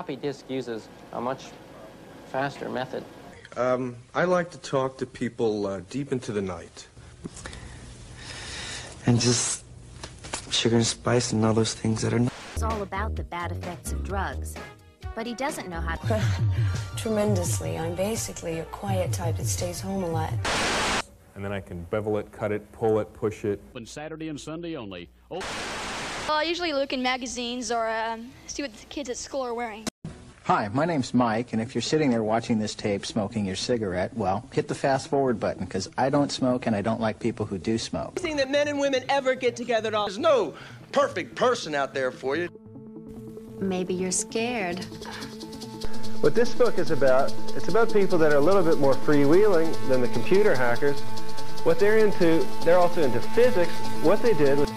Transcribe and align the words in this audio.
floppy 0.00 0.16
disk 0.16 0.48
uses 0.48 0.88
a 1.12 1.20
much 1.20 1.50
faster 2.32 2.70
method. 2.70 3.04
Um, 3.58 3.96
I 4.14 4.24
like 4.24 4.50
to 4.52 4.58
talk 4.58 4.96
to 4.96 5.04
people 5.04 5.66
uh, 5.66 5.82
deep 5.90 6.10
into 6.10 6.32
the 6.32 6.40
night. 6.40 6.88
And 9.04 9.20
just 9.20 9.62
sugar 10.50 10.76
and 10.76 10.86
spice 10.86 11.32
and 11.32 11.44
all 11.44 11.52
those 11.52 11.74
things 11.74 12.00
that 12.00 12.14
are 12.14 12.18
not. 12.18 12.32
It's 12.54 12.62
all 12.62 12.80
about 12.80 13.14
the 13.14 13.24
bad 13.24 13.52
effects 13.52 13.92
of 13.92 14.02
drugs. 14.02 14.54
But 15.14 15.26
he 15.26 15.34
doesn't 15.34 15.68
know 15.68 15.82
how 15.82 15.96
to. 15.96 16.22
Tremendously. 16.96 17.76
I'm 17.76 17.94
basically 17.94 18.60
a 18.60 18.64
quiet 18.64 19.12
type 19.12 19.36
that 19.36 19.44
stays 19.44 19.82
home 19.82 20.02
a 20.02 20.08
lot. 20.08 20.32
And 21.34 21.44
then 21.44 21.52
I 21.52 21.60
can 21.60 21.82
bevel 21.90 22.16
it, 22.16 22.32
cut 22.32 22.52
it, 22.52 22.72
pull 22.72 23.00
it, 23.00 23.12
push 23.12 23.44
it. 23.44 23.60
On 23.76 23.84
Saturday 23.84 24.30
and 24.30 24.40
Sunday 24.40 24.76
only. 24.76 25.10
Oh. 25.30 25.42
Well, 26.30 26.38
I 26.38 26.44
usually 26.44 26.72
look 26.72 26.92
in 26.92 27.02
magazines 27.02 27.72
or 27.72 27.90
um, 27.90 28.30
see 28.46 28.62
what 28.62 28.72
the 28.72 28.86
kids 28.86 29.10
at 29.10 29.16
school 29.16 29.44
are 29.44 29.52
wearing. 29.52 29.88
Hi, 30.44 30.68
my 30.68 30.84
name's 30.84 31.12
Mike, 31.12 31.52
and 31.52 31.60
if 31.60 31.74
you're 31.74 31.82
sitting 31.82 32.08
there 32.08 32.22
watching 32.22 32.60
this 32.60 32.76
tape 32.76 33.04
smoking 33.04 33.44
your 33.44 33.56
cigarette, 33.56 34.16
well, 34.16 34.48
hit 34.52 34.68
the 34.68 34.74
fast 34.76 35.08
forward 35.08 35.40
button, 35.40 35.64
because 35.64 35.90
I 35.98 36.08
don't 36.08 36.30
smoke 36.30 36.68
and 36.68 36.76
I 36.76 36.82
don't 36.82 37.00
like 37.00 37.18
people 37.18 37.46
who 37.46 37.58
do 37.58 37.78
smoke. 37.78 38.12
Everything 38.16 38.36
that 38.36 38.48
men 38.48 38.68
and 38.68 38.78
women 38.78 39.04
ever 39.08 39.34
get 39.34 39.56
together 39.56 39.92
on. 39.96 40.06
There's 40.06 40.18
no 40.18 40.54
perfect 40.92 41.34
person 41.34 41.74
out 41.74 41.94
there 41.94 42.12
for 42.12 42.36
you. 42.36 42.48
Maybe 43.58 43.92
you're 43.92 44.12
scared. 44.12 44.84
What 46.20 46.36
this 46.36 46.54
book 46.54 46.78
is 46.78 46.92
about, 46.92 47.34
it's 47.56 47.66
about 47.66 47.92
people 47.92 48.18
that 48.18 48.32
are 48.32 48.36
a 48.36 48.40
little 48.40 48.62
bit 48.62 48.78
more 48.78 48.94
freewheeling 48.94 49.76
than 49.88 50.00
the 50.00 50.08
computer 50.08 50.54
hackers. 50.54 51.00
What 51.64 51.80
they're 51.80 51.98
into, 51.98 52.46
they're 52.64 52.78
also 52.78 53.02
into 53.02 53.20
physics. 53.20 53.72
What 54.04 54.22
they 54.22 54.34
did 54.34 54.58
was 54.60 54.70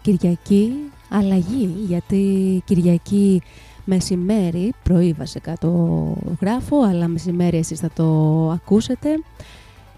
Κυριακής, 0.00 0.72
αλλαγή, 1.08 1.74
γιατί 1.86 2.62
Κυριακή 2.64 3.42
μεσημέρι, 3.84 4.72
πρωί 4.82 5.12
βασικά 5.12 5.52
το 5.60 5.70
γράφω, 6.40 6.82
αλλά 6.82 7.08
μεσημέρι 7.08 7.56
εσείς 7.56 7.80
θα 7.80 7.90
το 7.94 8.04
ακούσετε. 8.50 9.08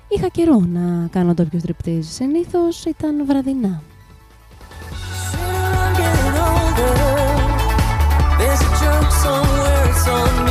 Είχα 0.08 0.28
καιρό 0.28 0.64
να 0.72 1.06
κάνω 1.10 1.34
ντόπιο 1.34 1.60
τριπτής, 1.60 2.08
συνήθως 2.08 2.84
ήταν 2.84 3.26
βραδινά. 3.26 3.82
I'm 5.82 5.96
getting 6.00 6.36
older. 6.48 6.94
There's 8.38 8.62
a 8.68 8.70
joke 8.80 9.12
somewhere, 9.24 9.88
it's 9.90 10.06
on 10.18 10.44
me. 10.44 10.49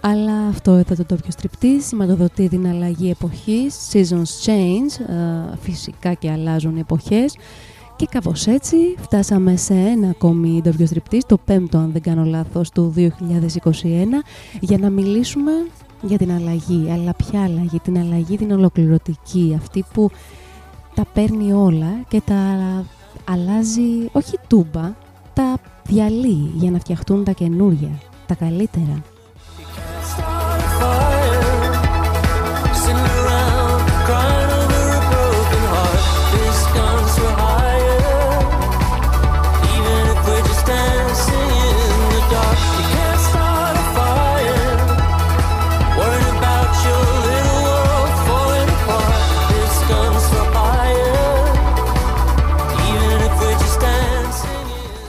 Αλλά 0.00 0.46
αυτό 0.48 0.72
εδώ 0.72 0.94
το 0.94 1.04
ντόπιο 1.06 1.30
τριπτής 1.36 1.86
σηματοδοτεί 1.86 2.48
την 2.48 2.66
αλλαγή 2.66 3.10
εποχής, 3.10 3.90
seasons 3.92 4.46
change, 4.46 5.12
ε, 5.12 5.56
φυσικά 5.60 6.14
και 6.14 6.30
αλλάζουν 6.30 6.76
οι 6.76 6.80
εποχές 6.80 7.36
και 7.96 8.06
κάπως 8.10 8.46
έτσι 8.46 8.76
φτάσαμε 9.00 9.56
σε 9.56 9.74
ένα 9.74 10.08
ακόμη 10.08 10.60
ντόπιο 10.62 10.88
τριπτής, 10.88 11.26
το 11.26 11.38
πέμπτο 11.44 11.78
αν 11.78 11.92
δεν 11.92 12.02
κάνω 12.02 12.24
λάθος 12.24 12.70
του 12.70 12.92
2021 12.96 14.22
για 14.60 14.78
να 14.78 14.90
μιλήσουμε 14.90 15.52
για 16.02 16.18
την 16.18 16.32
αλλαγή, 16.32 16.90
αλλά 16.90 17.14
ποια 17.14 17.42
αλλαγή, 17.42 17.78
την 17.78 17.98
αλλαγή 17.98 18.36
την 18.36 18.50
ολοκληρωτική, 18.50 19.54
αυτή 19.56 19.84
που 19.94 20.10
τα 20.94 21.04
παίρνει 21.12 21.52
όλα 21.52 22.04
και 22.08 22.20
τα 22.20 22.36
αλλάζει, 23.24 24.08
όχι 24.12 24.38
τούμπα, 24.46 24.94
τα 25.32 25.58
διαλύει 25.84 26.50
για 26.54 26.70
να 26.70 26.78
φτιαχτούν 26.78 27.24
τα 27.24 27.32
καινούρια, 27.32 27.98
τα 28.26 28.34
καλύτερα. 28.34 29.02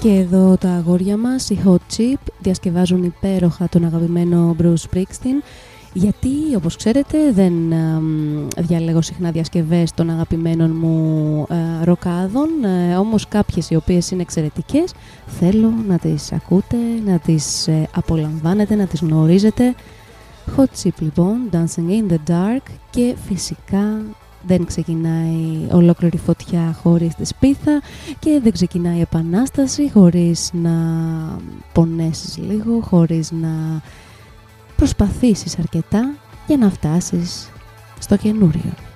Και 0.01 0.09
εδώ 0.09 0.57
τα 0.57 0.69
αγόρια 0.69 1.17
μας, 1.17 1.49
οι 1.49 1.59
Hot 1.65 1.97
Chip, 1.97 2.31
διασκευάζουν 2.39 3.03
υπέροχα 3.03 3.69
τον 3.69 3.85
αγαπημένο 3.85 4.55
Bruce 4.59 4.89
Springsteen 4.89 5.43
γιατί, 5.93 6.29
όπως 6.55 6.75
ξέρετε, 6.75 7.31
δεν 7.31 7.71
εμ, 7.71 8.47
διαλέγω 8.57 9.01
συχνά 9.01 9.31
διασκευές 9.31 9.93
των 9.93 10.09
αγαπημένων 10.09 10.75
μου 10.79 11.45
ε, 11.49 11.83
ροκάδων, 11.83 12.47
ε, 12.63 12.95
όμως 12.95 13.27
κάποιες 13.27 13.69
οι 13.69 13.75
οποίες 13.75 14.11
είναι 14.11 14.21
εξαιρετικές 14.21 14.93
θέλω 15.25 15.73
να 15.87 15.97
τις 15.97 16.31
ακούτε, 16.31 16.77
να 17.05 17.19
τις 17.19 17.67
ε, 17.67 17.87
απολαμβάνετε, 17.95 18.75
να 18.75 18.85
τις 18.85 18.99
γνωρίζετε. 18.99 19.75
Hot 20.57 20.83
Chip 20.83 20.93
λοιπόν, 20.99 21.37
Dancing 21.51 21.89
in 21.89 22.11
the 22.11 22.31
Dark 22.31 22.71
και 22.89 23.15
φυσικά 23.27 24.01
δεν 24.47 24.65
ξεκινάει 24.65 25.67
ολόκληρη 25.71 26.17
φωτιά 26.17 26.75
χωρίς 26.83 27.15
τη 27.15 27.25
σπίθα 27.25 27.81
και 28.19 28.39
δεν 28.43 28.51
ξεκινάει 28.51 28.97
η 28.97 29.01
επανάσταση 29.01 29.91
χωρίς 29.91 30.49
να 30.53 30.71
πονέσεις 31.73 32.37
λίγο, 32.37 32.79
χωρίς 32.81 33.31
να 33.31 33.81
προσπαθήσεις 34.75 35.59
αρκετά 35.59 36.13
για 36.47 36.57
να 36.57 36.69
φτάσεις 36.69 37.49
στο 37.99 38.17
καινούριο. 38.17 38.90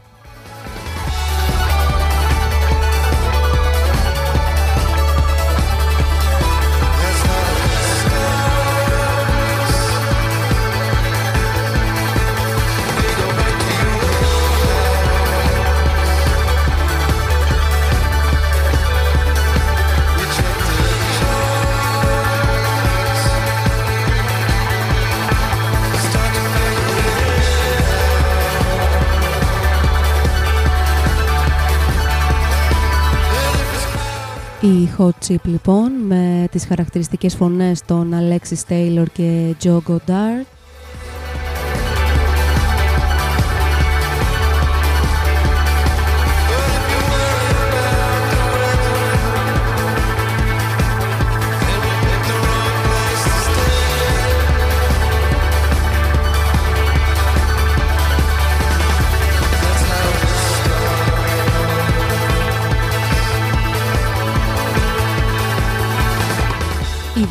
Η 34.65 34.89
Hot 34.97 35.27
Chip 35.27 35.43
λοιπόν 35.43 35.91
με 35.91 36.47
τις 36.51 36.65
χαρακτηριστικές 36.65 37.35
φωνές 37.35 37.81
των 37.85 38.13
Alexis 38.13 38.71
Taylor 38.73 39.05
και 39.13 39.55
Joe 39.63 39.79
Goddard 39.87 40.54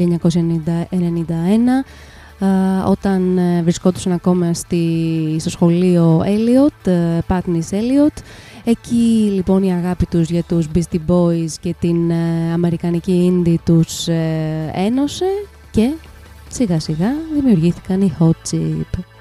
α, 2.46 2.48
όταν 2.86 3.38
ε, 3.38 3.62
βρισκόντουσαν 3.62 4.12
ακόμα 4.12 4.54
στη, 4.54 5.36
στο 5.40 5.50
σχολείο 5.50 6.24
Elliot, 6.26 6.88
ε, 6.92 7.18
Patnis 7.28 7.70
Elliot. 7.72 8.22
Εκεί 8.64 9.32
λοιπόν 9.34 9.64
η 9.64 9.74
αγάπη 9.74 10.06
τους 10.06 10.30
για 10.30 10.44
τους 10.44 10.68
Beastie 10.76 11.00
Boys 11.08 11.52
και 11.60 11.76
την 11.80 12.12
ε, 12.12 12.52
αμερικανική 12.54 13.44
indie 13.46 13.56
τους 13.66 14.08
ε, 14.08 14.72
ένωσε 14.74 15.26
και 15.72 15.94
σιγά 16.50 16.80
σιγά 16.80 17.14
δημιουργήθηκαν 17.34 18.02
οι 18.02 18.14
Hot 18.20 18.52
Chip. 18.52 19.17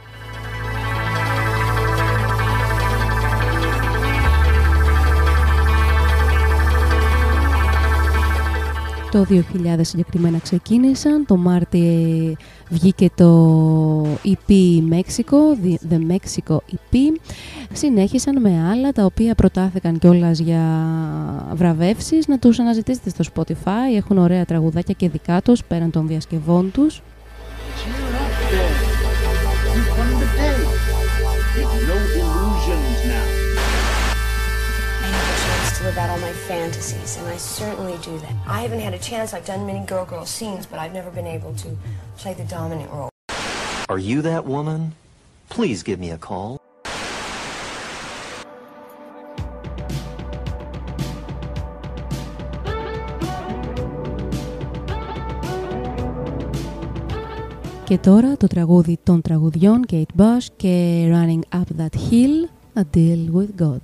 Το 9.17 9.27
2000 9.31 9.79
συγκεκριμένα 9.81 10.39
ξεκίνησαν, 10.39 11.27
το 11.27 11.37
Μάρτι 11.37 12.37
βγήκε 12.69 13.11
το 13.15 14.03
EP 14.25 14.53
Mexico, 14.91 15.65
The- 15.65 15.93
The 15.93 16.13
Mexico 16.13 16.57
EP. 16.57 16.97
Συνέχισαν 17.73 18.41
με 18.41 18.69
άλλα 18.71 18.93
τα 18.93 19.05
οποία 19.05 19.35
προτάθηκαν 19.35 19.99
κιόλας 19.99 20.39
για 20.39 20.87
βραβεύσεις. 21.53 22.27
Να 22.27 22.39
τους 22.39 22.59
αναζητήσετε 22.59 23.11
στο 23.11 23.25
Spotify, 23.35 23.97
έχουν 23.97 24.19
ωραία 24.19 24.45
τραγουδάκια 24.45 24.95
και 24.99 25.09
δικά 25.09 25.43
τους 25.43 25.65
πέραν 25.65 25.91
των 25.91 26.07
διασκευών 26.07 26.71
τους. 26.73 27.03
chance 35.96 35.96
to 35.96 35.96
live 35.96 35.98
out 35.98 36.10
all 36.10 36.20
my 36.20 36.34
fantasies, 36.48 37.18
and 37.18 37.28
I 37.28 37.38
certainly 37.38 37.98
do 38.04 38.18
that. 38.20 38.34
I 38.48 38.62
haven't 38.62 38.82
had 38.82 38.94
a 38.94 39.00
chance. 39.00 39.34
I've 39.34 39.46
done 39.46 39.66
many 39.66 39.86
girl 39.86 40.06
girl 40.06 40.26
scenes, 40.26 40.66
but 40.66 40.80
I've 40.80 40.94
never 40.94 41.12
been 41.12 41.28
able 41.28 41.54
to 41.64 41.70
play 42.18 42.34
the 42.34 42.44
dominant 42.44 42.90
role. 42.92 43.10
Are 43.90 44.00
you 44.00 44.22
that 44.22 44.46
woman? 44.46 44.94
Please 45.50 45.84
give 45.84 46.00
me 46.00 46.12
a 46.12 46.18
call. 46.18 46.60
Και 57.84 57.98
τώρα 57.98 58.38
το 58.38 58.48
τραγούδι 58.48 59.00
των 59.04 59.22
τραγουδιών 59.22 59.86
Kate 59.92 60.16
Bush 60.18 60.46
και 60.56 61.06
Running 61.12 61.60
Up 61.60 61.82
That 61.82 61.96
Hill, 62.12 62.48
A 62.76 62.84
Deal 62.96 63.34
With 63.34 63.62
God. 63.62 63.82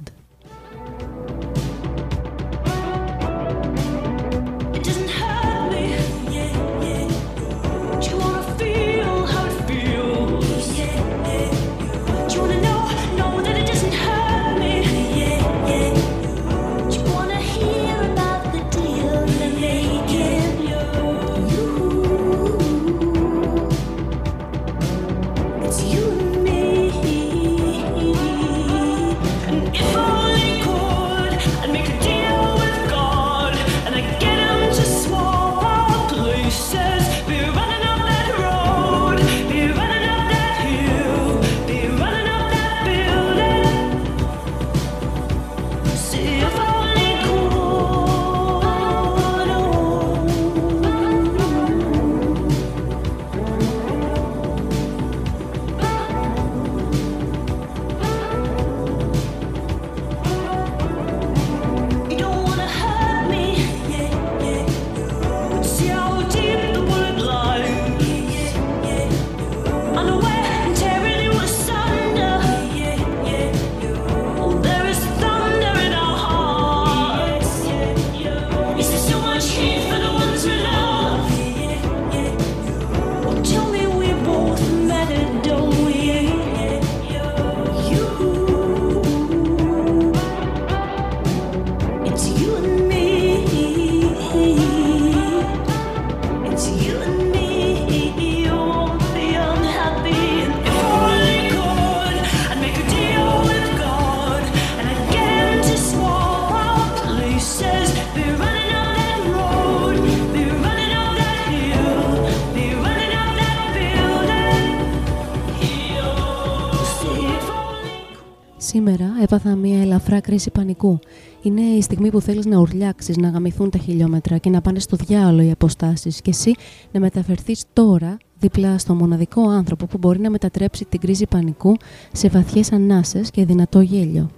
Σήμερα 118.75 119.05
έπαθα 119.23 119.55
μια 119.55 119.81
ελαφρά 119.81 120.21
κρίση 120.21 120.51
πανικού. 120.51 120.99
Είναι 121.43 121.61
η 121.61 121.81
στιγμή 121.81 122.11
που 122.11 122.21
θέλεις 122.21 122.47
να 122.47 122.59
ουρλιάξεις, 122.59 123.17
να 123.17 123.29
γαμηθούν 123.29 123.71
τα 123.71 123.79
χιλιόμετρα 123.79 124.39
και 124.39 124.51
να 124.51 124.61
πάνε 124.61 124.79
στο 124.79 124.97
διάολο 124.97 125.43
οι 125.43 125.51
αποστάσεις 125.51 126.21
και 126.21 126.31
εσύ 126.31 126.55
να 126.93 127.01
μεταφερθείς 127.01 127.65
τώρα 127.73 128.17
δίπλα 128.39 128.79
στο 128.79 128.95
μοναδικό 128.95 129.49
άνθρωπο 129.49 129.87
που 129.87 129.99
μπορεί 129.99 130.21
να 130.21 130.31
μετατρέψει 130.31 130.85
την 130.85 131.01
κρίση 131.01 131.27
πανικού 131.27 131.77
σε 132.13 132.29
βαθιές 132.29 132.73
ανάσες 132.73 133.31
και 133.31 133.45
δυνατό 133.45 133.81
γέλιο. 133.81 134.31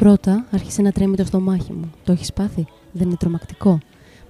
Πρώτα 0.00 0.44
άρχισε 0.50 0.82
να 0.82 0.92
τρέμει 0.92 1.16
το 1.16 1.24
στομάχι 1.24 1.72
μου. 1.72 1.90
Το 2.04 2.12
έχεις 2.12 2.32
πάθει; 2.32 2.66
Δεν 2.92 3.06
είναι 3.06 3.16
τρομακτικό. 3.16 3.78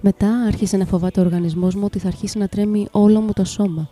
Μετά 0.01 0.27
άρχισε 0.47 0.77
να 0.77 0.85
φοβάται 0.85 1.19
ο 1.19 1.23
οργανισμός 1.23 1.75
μου 1.75 1.81
ότι 1.85 1.99
θα 1.99 2.07
αρχίσει 2.07 2.37
να 2.37 2.47
τρέμει 2.47 2.87
όλο 2.91 3.21
μου 3.21 3.33
το 3.33 3.45
σώμα. 3.45 3.89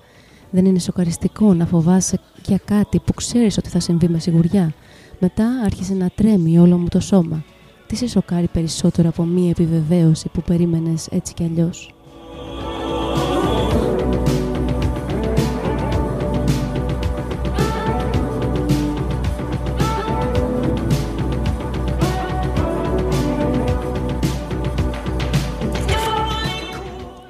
Δεν 0.52 0.66
είναι 0.66 0.80
σοκαριστικό 0.80 1.54
να 1.54 1.66
φοβάσαι 1.66 2.20
για 2.46 2.60
κάτι 2.66 3.00
που 3.00 3.14
ξέρεις 3.14 3.58
ότι 3.58 3.70
θα 3.70 3.80
συμβεί 3.80 4.08
με 4.08 4.20
σιγουριά. 4.20 4.74
Μετά 5.20 5.46
άρχισε 5.66 5.94
να 5.94 6.10
τρέμει 6.16 6.60
όλο 6.60 6.78
μου 6.78 6.88
το 6.88 7.00
σώμα. 7.00 7.44
Τι 7.88 7.96
σε 7.96 8.08
σοκάρει 8.08 8.48
περισσότερο 8.48 9.10
από 9.10 9.24
μία 9.24 9.50
επιβεβαίωση 9.50 10.30
που 10.30 10.42
περίμενες 10.42 11.08
έτσι 11.08 11.34
κι 11.34 11.44
αλλιώς; 11.44 11.94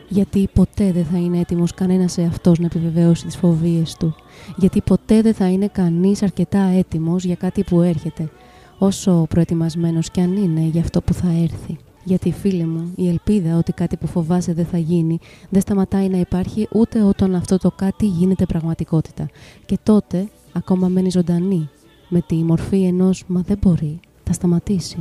Γιατί 0.09 0.49
ποτέ 0.53 0.91
δεν 0.91 1.05
θα 1.05 1.17
είναι 1.17 1.39
έτοιμος 1.39 1.73
κανένας 1.73 2.17
εαυτός 2.17 2.59
να 2.59 2.65
επιβεβαιώσει 2.65 3.25
τις 3.25 3.35
φοβίες 3.35 3.95
του. 3.95 4.15
Γιατί 4.57 4.81
ποτέ 4.81 5.21
δεν 5.21 5.33
θα 5.33 5.47
είναι 5.49 5.67
κανείς 5.67 6.23
αρκετά 6.23 6.59
έτοιμος 6.59 7.23
για 7.23 7.35
κάτι 7.35 7.63
που 7.63 7.81
έρχεται, 7.81 8.29
όσο 8.77 9.25
προετοιμασμένος 9.29 10.11
κι 10.11 10.21
αν 10.21 10.35
είναι 10.35 10.61
για 10.61 10.81
αυτό 10.81 11.01
που 11.01 11.13
θα 11.13 11.27
έρθει. 11.41 11.77
Γιατί 12.03 12.31
φίλε 12.31 12.65
μου, 12.65 12.93
η 12.95 13.07
ελπίδα 13.07 13.57
ότι 13.57 13.71
κάτι 13.71 13.97
που 13.97 14.07
φοβάσαι 14.07 14.53
δεν 14.53 14.65
θα 14.65 14.77
γίνει 14.77 15.19
δεν 15.49 15.61
σταματάει 15.61 16.09
να 16.09 16.17
υπάρχει 16.17 16.67
ούτε 16.71 17.01
όταν 17.01 17.35
αυτό 17.35 17.57
το 17.57 17.71
κάτι 17.71 18.05
γίνεται 18.05 18.45
πραγματικότητα. 18.45 19.29
Και 19.65 19.77
τότε 19.83 20.29
ακόμα 20.53 20.87
μένει 20.87 21.09
ζωντανή 21.09 21.69
με 22.09 22.21
τη 22.21 22.35
μορφή 22.35 22.83
ενός 22.83 23.23
«μα 23.27 23.41
δεν 23.41 23.57
μπορεί, 23.61 23.99
θα 24.23 24.33
σταματήσει». 24.33 24.99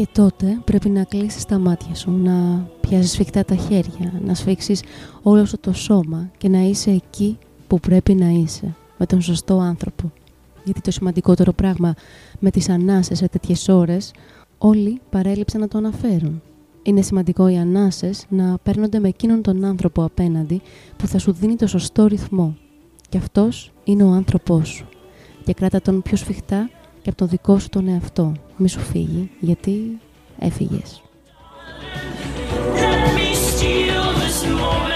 Και 0.00 0.08
τότε 0.12 0.60
πρέπει 0.64 0.88
να 0.88 1.04
κλείσεις 1.04 1.44
τα 1.44 1.58
μάτια 1.58 1.94
σου, 1.94 2.10
να 2.10 2.66
πιάσεις 2.80 3.10
σφιχτά 3.10 3.44
τα 3.44 3.54
χέρια, 3.54 4.20
να 4.24 4.34
σφίξεις 4.34 4.82
όλο 5.22 5.44
σου 5.44 5.58
το 5.60 5.72
σώμα 5.72 6.30
και 6.38 6.48
να 6.48 6.58
είσαι 6.58 6.90
εκεί 6.90 7.38
που 7.66 7.80
πρέπει 7.80 8.14
να 8.14 8.28
είσαι, 8.28 8.74
με 8.98 9.06
τον 9.06 9.20
σωστό 9.22 9.58
άνθρωπο. 9.58 10.12
Γιατί 10.64 10.80
το 10.80 10.90
σημαντικότερο 10.90 11.52
πράγμα 11.52 11.94
με 12.38 12.50
τις 12.50 12.68
ανάσες 12.68 13.18
σε 13.18 13.28
τέτοιες 13.28 13.68
ώρες, 13.68 14.12
όλοι 14.58 15.00
παρέλειψαν 15.10 15.60
να 15.60 15.68
το 15.68 15.78
αναφέρουν. 15.78 16.42
Είναι 16.82 17.02
σημαντικό 17.02 17.48
οι 17.48 17.58
ανάσες 17.58 18.26
να 18.28 18.58
παίρνονται 18.62 18.98
με 18.98 19.08
εκείνον 19.08 19.42
τον 19.42 19.64
άνθρωπο 19.64 20.04
απέναντι 20.04 20.60
που 20.96 21.06
θα 21.06 21.18
σου 21.18 21.32
δίνει 21.32 21.56
το 21.56 21.66
σωστό 21.66 22.06
ρυθμό. 22.06 22.56
Και 23.08 23.18
αυτός 23.18 23.72
είναι 23.84 24.02
ο 24.02 24.10
άνθρωπός 24.10 24.68
σου. 24.68 24.86
Και 25.44 25.52
κράτα 25.52 25.80
τον 25.80 26.02
πιο 26.02 26.16
σφιχτά 26.16 26.70
και 27.02 27.08
από 27.08 27.18
τον 27.18 27.28
δικό 27.28 27.58
σου 27.58 27.68
τον 27.68 27.88
εαυτό. 27.88 28.32
Μη 28.62 28.68
σου 28.68 28.80
φύγει, 28.80 29.30
γιατί 29.40 30.00
έφυγες. 30.38 31.02
Let 32.74 33.14
me 33.16 33.34
steal 33.34 34.02
this 34.20 34.44
moment 34.60 34.89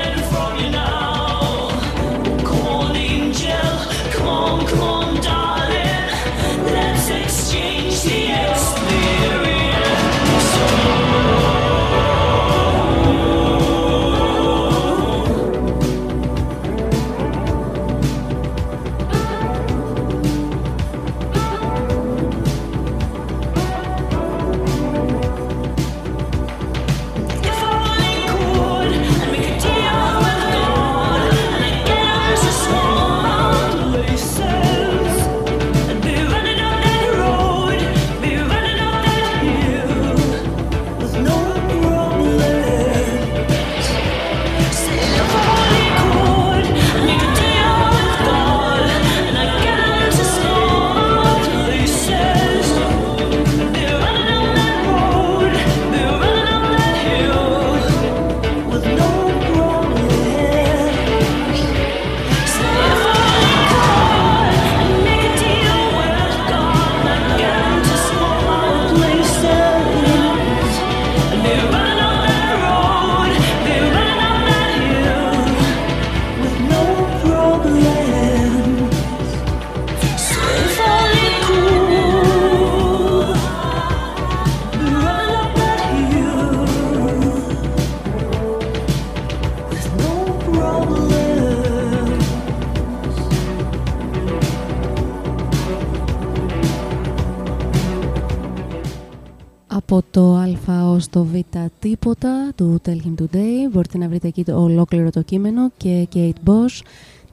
το 100.14 100.36
Α 100.68 100.90
ως 100.90 101.08
το 101.08 101.24
Β 101.24 101.34
τίποτα 101.78 102.52
του 102.54 102.80
Tell 102.84 102.90
Him 102.90 103.22
Today. 103.22 103.70
Μπορείτε 103.72 103.98
να 103.98 104.08
βρείτε 104.08 104.28
εκεί 104.28 104.44
το 104.44 104.62
ολόκληρο 104.62 105.10
το 105.10 105.22
κείμενο 105.22 105.70
και 105.76 106.08
Kate 106.14 106.48
Bosch 106.48 106.80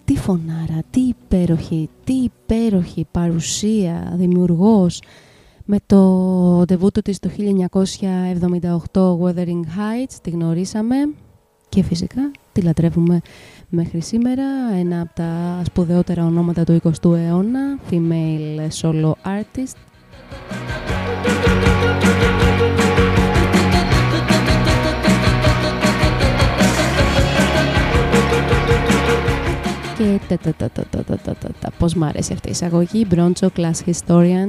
τι 0.06 0.18
φωνάρα, 0.18 0.84
τι 0.90 1.00
υπέροχη, 1.00 1.90
τι 2.04 2.14
υπέροχη 2.14 3.08
παρουσία, 3.12 4.14
δημιουργός 4.16 5.02
με 5.66 5.78
το 5.86 6.64
ντεβούτο 6.66 7.02
της 7.02 7.20
το 7.20 7.30
1978 8.94 9.18
Wuthering 9.22 9.64
Heights, 9.78 10.16
τη 10.22 10.30
γνωρίσαμε 10.30 10.96
και 11.70 11.84
φυσικά 11.84 12.32
τη 12.52 12.62
λατρεύουμε 12.62 13.22
μέχρι 13.70 14.02
σήμερα, 14.02 14.44
ένα 14.80 15.02
από 15.02 15.14
τα 15.14 15.62
σπουδαιότερα 15.66 16.26
ονόματα 16.26 16.64
του 16.64 16.82
20ου 16.84 17.14
αιώνα, 17.16 17.80
female 17.90 18.68
solo 18.82 19.12
artist 19.12 19.76
τα 30.28 30.38
τα 30.38 30.54
τα 30.54 30.70
τα 30.70 30.86
τα 30.90 31.04
τα 31.04 31.16
τα 31.16 31.36
τα 31.36 31.50
τα. 31.60 31.72
Πώς 31.80 31.94
μ' 31.94 32.04
αρέσει 32.04 32.34
αυτή 32.34 32.48
η 32.48 32.52
εισαγωγή; 32.52 33.08
Broncho 33.12 33.48
Class 33.56 33.72
Historian 33.86 34.48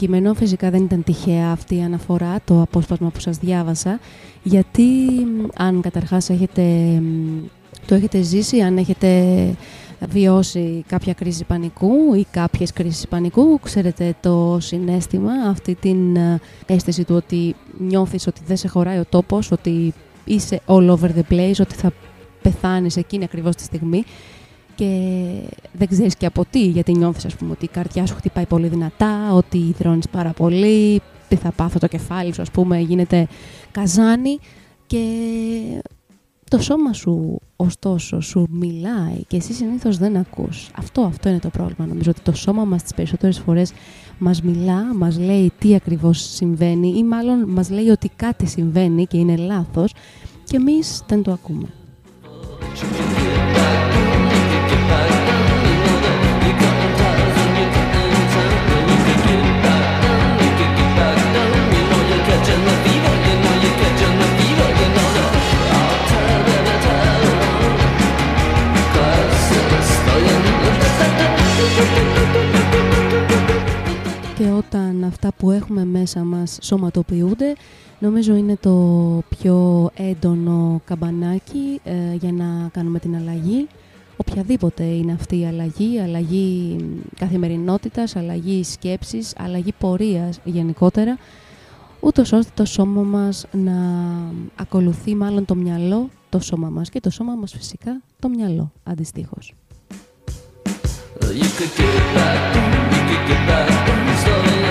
κείμενο 0.00 0.34
φυσικά 0.34 0.70
δεν 0.70 0.82
ήταν 0.82 1.04
τυχαία 1.04 1.50
αυτή 1.50 1.76
η 1.76 1.82
αναφορά, 1.82 2.36
το 2.44 2.60
απόσπασμα 2.62 3.10
που 3.10 3.20
σας 3.20 3.38
διάβασα, 3.38 4.00
γιατί 4.42 4.82
μ, 4.82 5.46
αν 5.56 5.80
καταρχάς 5.80 6.30
έχετε, 6.30 6.62
μ, 7.00 7.44
το 7.86 7.94
έχετε 7.94 8.22
ζήσει, 8.22 8.60
αν 8.60 8.76
έχετε 8.76 9.24
βιώσει 10.08 10.84
κάποια 10.86 11.12
κρίση 11.12 11.44
πανικού 11.44 12.14
ή 12.14 12.26
κάποιες 12.30 12.72
κρίσεις 12.72 13.08
πανικού, 13.08 13.60
ξέρετε 13.62 14.14
το 14.20 14.58
συνέστημα, 14.60 15.32
αυτή 15.32 15.74
την 15.74 16.16
ε, 16.16 16.40
αίσθηση 16.66 17.04
του 17.04 17.14
ότι 17.14 17.54
νιώθεις 17.78 18.26
ότι 18.26 18.40
δεν 18.46 18.56
σε 18.56 18.68
χωράει 18.68 18.98
ο 18.98 19.04
τόπος, 19.08 19.50
ότι 19.50 19.94
είσαι 20.24 20.60
all 20.66 20.90
over 20.90 21.08
the 21.08 21.32
place, 21.32 21.60
ότι 21.60 21.74
θα 21.74 21.92
πεθάνεις 22.42 22.96
εκείνη 22.96 23.24
ακριβώς 23.24 23.56
τη 23.56 23.62
στιγμή 23.62 24.04
και 24.80 25.42
δεν 25.72 25.88
ξέρεις 25.88 26.16
και 26.16 26.26
από 26.26 26.44
τι, 26.50 26.66
γιατί 26.66 26.92
νιώθεις 26.92 27.24
ας 27.24 27.34
πούμε 27.34 27.50
ότι 27.50 27.64
η 27.64 27.68
καρδιά 27.68 28.06
σου 28.06 28.14
χτυπάει 28.14 28.46
πολύ 28.46 28.68
δυνατά, 28.68 29.32
ότι 29.32 29.58
υδρώνεις 29.58 30.08
πάρα 30.08 30.30
πολύ, 30.30 31.02
τι 31.28 31.36
θα 31.36 31.52
πάθω 31.52 31.78
το 31.78 31.86
κεφάλι 31.86 32.34
σου 32.34 32.42
ας 32.42 32.50
πούμε, 32.50 32.78
γίνεται 32.78 33.26
καζάνι 33.70 34.38
και 34.86 35.04
το 36.50 36.58
σώμα 36.58 36.92
σου 36.92 37.40
ωστόσο 37.56 38.20
σου 38.20 38.46
μιλάει 38.50 39.24
και 39.26 39.36
εσύ 39.36 39.52
συνήθως 39.52 39.98
δεν 39.98 40.16
ακούς. 40.16 40.70
Αυτό, 40.76 41.00
αυτό 41.00 41.28
είναι 41.28 41.38
το 41.38 41.48
πρόβλημα. 41.48 41.86
Νομίζω 41.86 42.10
ότι 42.10 42.20
το 42.20 42.32
σώμα 42.32 42.64
μας 42.64 42.82
τις 42.82 42.94
περισσότερες 42.94 43.38
φορές 43.38 43.72
μας 44.18 44.42
μιλά, 44.42 44.94
μας 44.94 45.18
λέει 45.18 45.52
τι 45.58 45.74
ακριβώς 45.74 46.34
συμβαίνει 46.34 46.94
ή 46.96 47.04
μάλλον 47.04 47.44
μας 47.48 47.70
λέει 47.70 47.88
ότι 47.88 48.10
κάτι 48.16 48.46
συμβαίνει 48.46 49.06
και 49.06 49.18
είναι 49.18 49.36
λάθος 49.36 49.92
και 50.44 50.56
εμείς 50.56 51.02
δεν 51.06 51.22
το 51.22 51.32
ακούμε. 51.32 51.68
Όταν 74.72 75.04
αυτά 75.04 75.32
που 75.36 75.50
έχουμε 75.50 75.84
μέσα 75.84 76.20
μας 76.20 76.58
σωματοποιούνται, 76.62 77.54
νομίζω 77.98 78.34
είναι 78.34 78.56
το 78.56 78.72
πιο 79.28 79.90
έντονο 79.94 80.80
καμπανάκι 80.84 81.80
ε, 81.84 82.14
για 82.14 82.32
να 82.32 82.68
κάνουμε 82.72 82.98
την 82.98 83.16
αλλαγή. 83.16 83.66
Οποιαδήποτε 84.16 84.82
είναι 84.82 85.12
αυτή 85.12 85.40
η 85.40 85.46
αλλαγή, 85.46 86.00
αλλαγή 86.00 86.76
καθημερινότητας, 87.18 88.16
αλλαγή 88.16 88.64
σκέψης, 88.64 89.34
αλλαγή 89.38 89.72
πορείας 89.78 90.40
γενικότερα, 90.44 91.18
ούτως 92.00 92.32
ώστε 92.32 92.50
το 92.54 92.64
σώμα 92.64 93.02
μας 93.02 93.46
να 93.52 93.72
ακολουθεί 94.56 95.14
μάλλον 95.14 95.44
το 95.44 95.54
μυαλό, 95.54 96.08
το 96.28 96.40
σώμα 96.40 96.68
μας 96.68 96.90
και 96.90 97.00
το 97.00 97.10
σώμα 97.10 97.34
μας 97.34 97.52
φυσικά 97.52 98.00
το 98.18 98.28
μυαλό 98.28 98.72
αντιστοίχως. 98.82 99.54
You 101.40 101.48
could 101.58 101.72
get 101.78 102.16
back, 102.16 102.99
que 103.10 103.16
quedas 103.26 103.76
con 103.86 104.69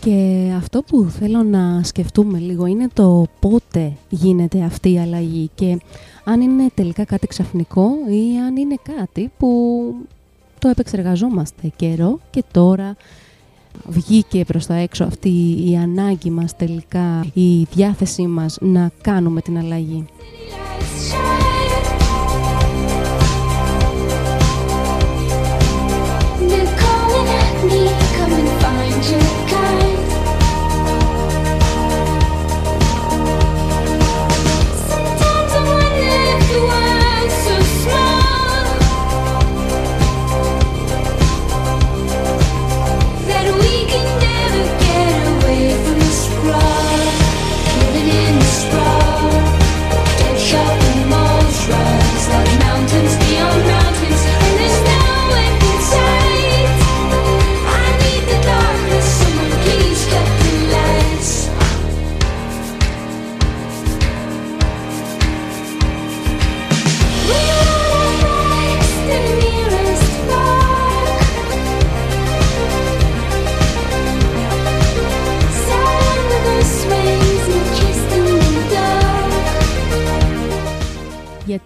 Και 0.00 0.50
αυτό 0.56 0.82
που 0.82 1.08
θέλω 1.18 1.42
να 1.42 1.82
σκεφτούμε 1.82 2.38
λίγο 2.38 2.66
είναι 2.66 2.88
το 2.92 3.26
πότε 3.40 3.92
γίνεται 4.08 4.62
αυτή 4.62 4.92
η 4.92 4.98
αλλαγή 4.98 5.50
και 5.54 5.80
αν 6.24 6.40
είναι 6.40 6.70
τελικά 6.74 7.04
κάτι 7.04 7.26
ξαφνικό 7.26 7.90
ή 8.08 8.38
αν 8.38 8.56
είναι 8.56 8.76
κάτι 8.96 9.30
που 9.38 9.48
το 10.58 10.68
επεξεργαζόμαστε 10.68 11.72
καιρό 11.76 12.18
και 12.30 12.44
τώρα 12.52 12.96
βγήκε 13.86 14.44
προς 14.44 14.66
τα 14.66 14.74
έξω 14.74 15.04
αυτή 15.04 15.28
η 15.70 15.76
ανάγκη 15.76 16.30
μας 16.30 16.56
τελικά, 16.56 17.26
η 17.32 17.62
διάθεσή 17.62 18.26
μας 18.26 18.58
να 18.60 18.90
κάνουμε 19.00 19.40
την 19.40 19.58
αλλαγή. 19.58 20.04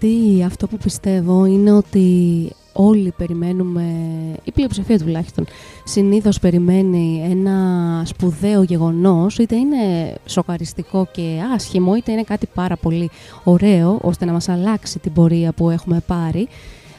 Γιατί 0.00 0.42
αυτό 0.42 0.66
που 0.66 0.76
πιστεύω 0.76 1.44
είναι 1.44 1.72
ότι 1.72 2.50
όλοι 2.72 3.12
περιμένουμε, 3.16 3.84
η 4.44 4.52
πλειοψηφία 4.52 4.98
τουλάχιστον, 4.98 5.46
συνήθως 5.84 6.38
περιμένει 6.38 7.26
ένα 7.30 8.02
σπουδαίο 8.04 8.62
γεγονός, 8.62 9.38
είτε 9.38 9.56
είναι 9.56 9.76
σοκαριστικό 10.26 11.08
και 11.12 11.40
άσχημο, 11.54 11.94
είτε 11.94 12.12
είναι 12.12 12.22
κάτι 12.22 12.46
πάρα 12.54 12.76
πολύ 12.76 13.10
ωραίο, 13.44 13.98
ώστε 14.02 14.24
να 14.24 14.32
μας 14.32 14.48
αλλάξει 14.48 14.98
την 14.98 15.12
πορεία 15.12 15.52
που 15.52 15.70
έχουμε 15.70 16.02
πάρει, 16.06 16.48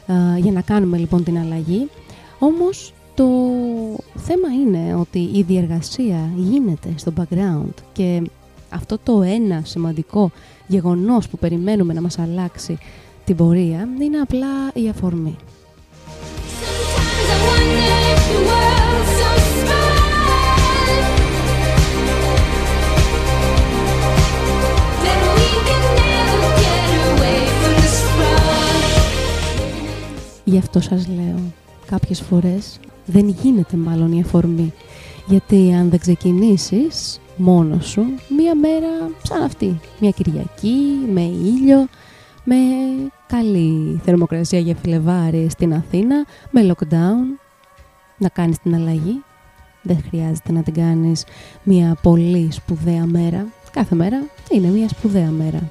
α, 0.06 0.38
για 0.38 0.52
να 0.52 0.60
κάνουμε 0.60 0.96
λοιπόν 0.96 1.24
την 1.24 1.38
αλλαγή. 1.38 1.88
Όμως 2.38 2.94
το 3.14 3.28
θέμα 4.14 4.48
είναι 4.48 4.94
ότι 4.94 5.18
η 5.18 5.42
διεργασία 5.42 6.30
γίνεται 6.36 6.88
στο 6.96 7.12
background 7.16 7.74
και 7.92 8.22
αυτό 8.70 8.98
το 9.02 9.22
ένα 9.22 9.62
σημαντικό 9.64 10.30
γεγονός 10.66 11.28
που 11.28 11.38
περιμένουμε 11.38 11.92
να 11.92 12.00
μας 12.00 12.18
αλλάξει 12.18 12.78
την 13.24 13.36
πορεία 13.36 13.88
είναι 14.00 14.18
απλά 14.18 14.70
η 14.74 14.88
αφορμή. 14.88 15.36
I 17.28 17.36
wonder 17.48 17.90
if 18.12 18.22
the 18.32 18.38
world's 18.48 19.12
so 19.20 19.30
small 19.60 19.96
that 25.04 25.20
we 25.36 25.48
can 25.68 25.84
never 26.00 26.50
get 26.64 26.88
away 27.10 27.40
from 27.60 27.74
the 27.82 27.90
sprawl. 28.00 28.86
Η 30.44 30.50
Γι' 30.50 30.58
αυτό 30.58 30.80
σας 30.80 31.08
λέω, 31.08 31.38
κάποιες 31.86 32.20
φορές 32.20 32.80
δεν 33.06 33.28
γίνεται 33.28 33.76
μάλλον 33.76 34.12
η 34.12 34.20
αφορμή. 34.20 34.72
Γιατί 35.26 35.72
αν 35.72 35.90
δεν 35.90 35.98
ξεκινήσεις 35.98 37.20
μόνος 37.36 37.88
σου, 37.88 38.04
μία 38.36 38.54
μέρα 38.54 39.10
σαν 39.22 39.42
αυτή, 39.42 39.80
μια 40.00 40.10
Κυριακή, 40.10 41.06
με 41.12 41.20
ήλιο, 41.20 41.86
με 42.44 42.56
καλή 43.26 44.00
θερμοκρασία 44.04 44.58
για 44.58 44.74
Φλεβάρι 44.82 45.48
στην 45.50 45.74
Αθήνα, 45.74 46.24
με 46.50 46.74
lockdown, 46.74 47.38
να 48.18 48.28
κάνεις 48.28 48.58
την 48.58 48.74
αλλαγή. 48.74 49.22
Δεν 49.82 50.04
χρειάζεται 50.08 50.52
να 50.52 50.62
την 50.62 50.74
κάνεις 50.74 51.24
μια 51.62 51.96
πολύ 52.02 52.48
σπουδαία 52.52 53.06
μέρα. 53.06 53.46
Κάθε 53.70 53.94
μέρα 53.94 54.22
είναι 54.50 54.68
μια 54.68 54.88
σπουδαία 54.88 55.30
μέρα. 55.30 55.70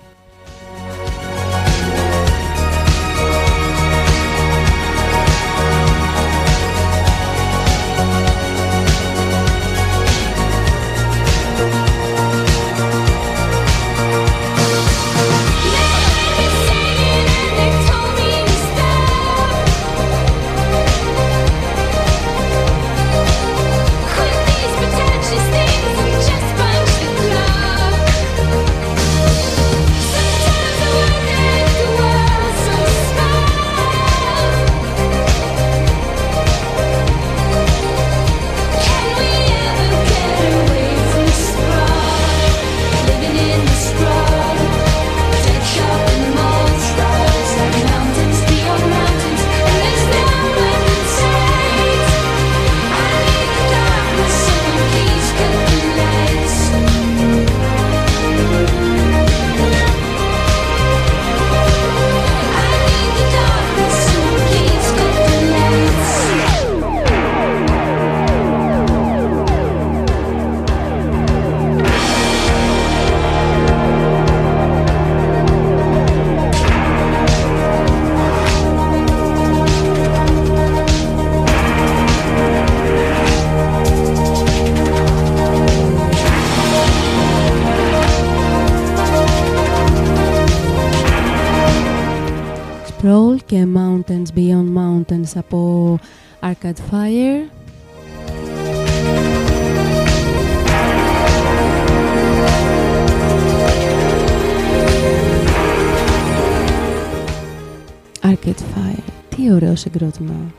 Συγκρότημα. 109.75 110.53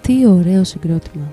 Τι 0.00 0.26
ωραίο 0.26 0.64
συγκρότημα. 0.64 1.32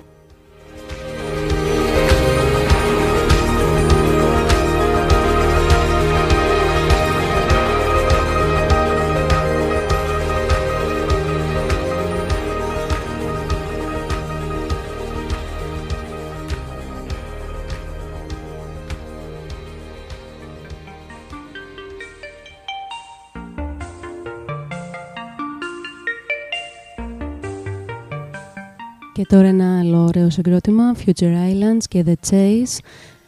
Τώρα 29.28 29.48
ένα 29.48 29.80
άλλο 29.80 30.04
ωραίο 30.04 30.30
συγκρότημα, 30.30 30.96
Future 31.06 31.22
Islands 31.22 31.84
και 31.90 32.04
The 32.08 32.30
Chase. 32.30 32.80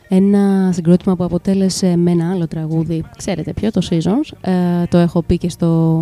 Ένα 0.07 0.71
συγκρότημα 0.73 1.15
που 1.15 1.23
αποτέλεσε 1.23 1.95
με 1.95 2.11
ένα 2.11 2.31
άλλο 2.31 2.47
τραγούδι, 2.47 3.03
ξέρετε 3.17 3.53
ποιο, 3.53 3.71
το 3.71 3.87
Seasons. 3.89 4.49
Ε, 4.51 4.85
το 4.89 4.97
έχω 4.97 5.23
πει 5.23 5.37
και 5.37 5.49
στο 5.49 6.01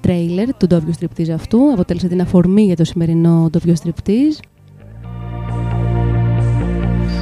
τρέιλερ 0.00 0.56
του 0.56 0.66
Doppio 0.70 1.00
Striptease 1.00 1.30
αυτού. 1.30 1.72
Αποτέλεσε 1.72 2.08
την 2.08 2.20
αφορμή 2.20 2.62
για 2.62 2.76
το 2.76 2.84
σημερινό 2.84 3.50
Doppio 3.52 3.72
Striptease. 3.82 4.38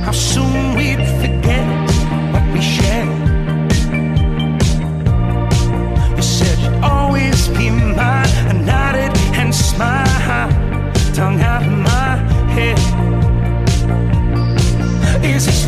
How 0.06 0.12
soon 0.12 0.74
we'd 0.78 1.02
forget 1.22 1.66
what 2.32 2.44
we 2.54 2.60
shared. 2.74 3.10
You 6.16 6.24
said 6.36 6.56
you'd 6.64 6.78
always 6.94 7.38
be 7.58 7.66
mine. 7.98 8.32
I 8.50 8.54
nodded 8.70 9.12
and 9.40 9.50
smiled, 9.68 10.50
tongue 11.16 11.40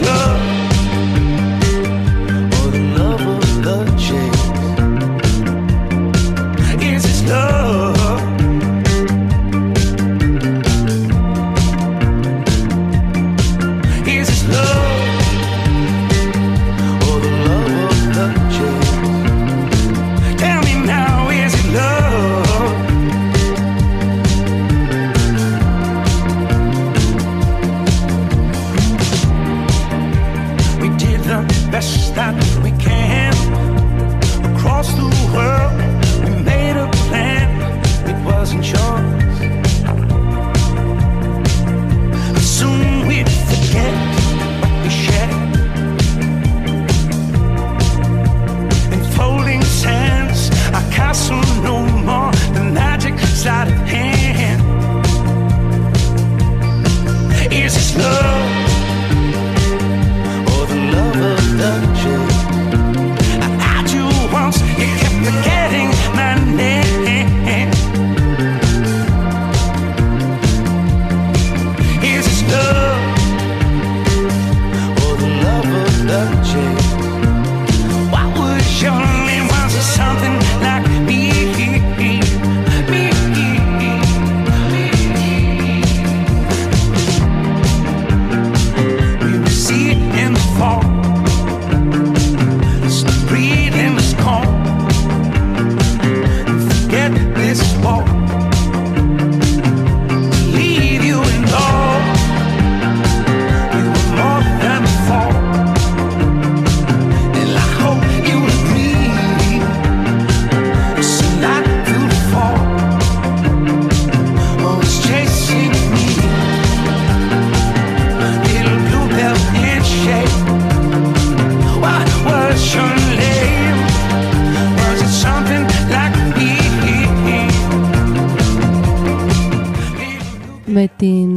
love 0.02 0.41
inside 53.44 53.71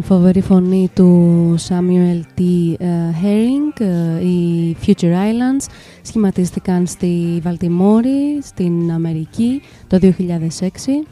φοβερή 0.07 0.41
φωνή 0.41 0.89
του 0.93 1.55
Samuel 1.67 2.39
T. 2.39 2.41
ε, 2.77 2.87
Herring, 3.23 3.81
ε, 3.81 4.25
οι 4.25 4.75
Future 4.85 5.13
Islands 5.13 5.65
σχηματίστηκαν 6.01 6.87
στη 6.87 7.39
Βαλτιμόρη, 7.43 8.39
στην 8.43 8.91
Αμερική, 8.91 9.61
το 9.87 9.99
2006. 10.01 11.05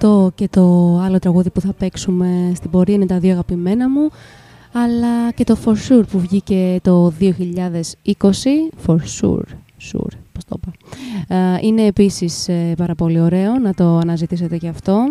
Αυτό 0.00 0.30
και 0.34 0.48
το 0.48 0.96
άλλο 1.04 1.18
τραγούδι 1.18 1.50
που 1.50 1.60
θα 1.60 1.72
παίξουμε 1.72 2.52
στην 2.54 2.70
πορεία 2.70 2.94
είναι 2.94 3.06
τα 3.06 3.18
δύο 3.18 3.32
αγαπημένα 3.32 3.88
μου 3.88 4.10
αλλά 4.72 5.30
και 5.34 5.44
το 5.44 5.56
For 5.64 5.70
Sure 5.72 6.02
που 6.10 6.18
βγήκε 6.18 6.78
το 6.82 7.12
2020 7.20 7.32
For 8.86 8.96
Sure, 9.20 9.48
sure 9.92 10.16
πώς 10.32 10.44
το 10.46 10.56
είπα. 10.56 10.72
Ε, 11.54 11.58
Είναι 11.62 11.86
επίσης 11.86 12.48
ε, 12.48 12.74
πάρα 12.76 12.94
πολύ 12.94 13.20
ωραίο 13.20 13.58
να 13.58 13.74
το 13.74 13.98
αναζητήσετε 13.98 14.56
και 14.56 14.68
αυτό. 14.68 15.04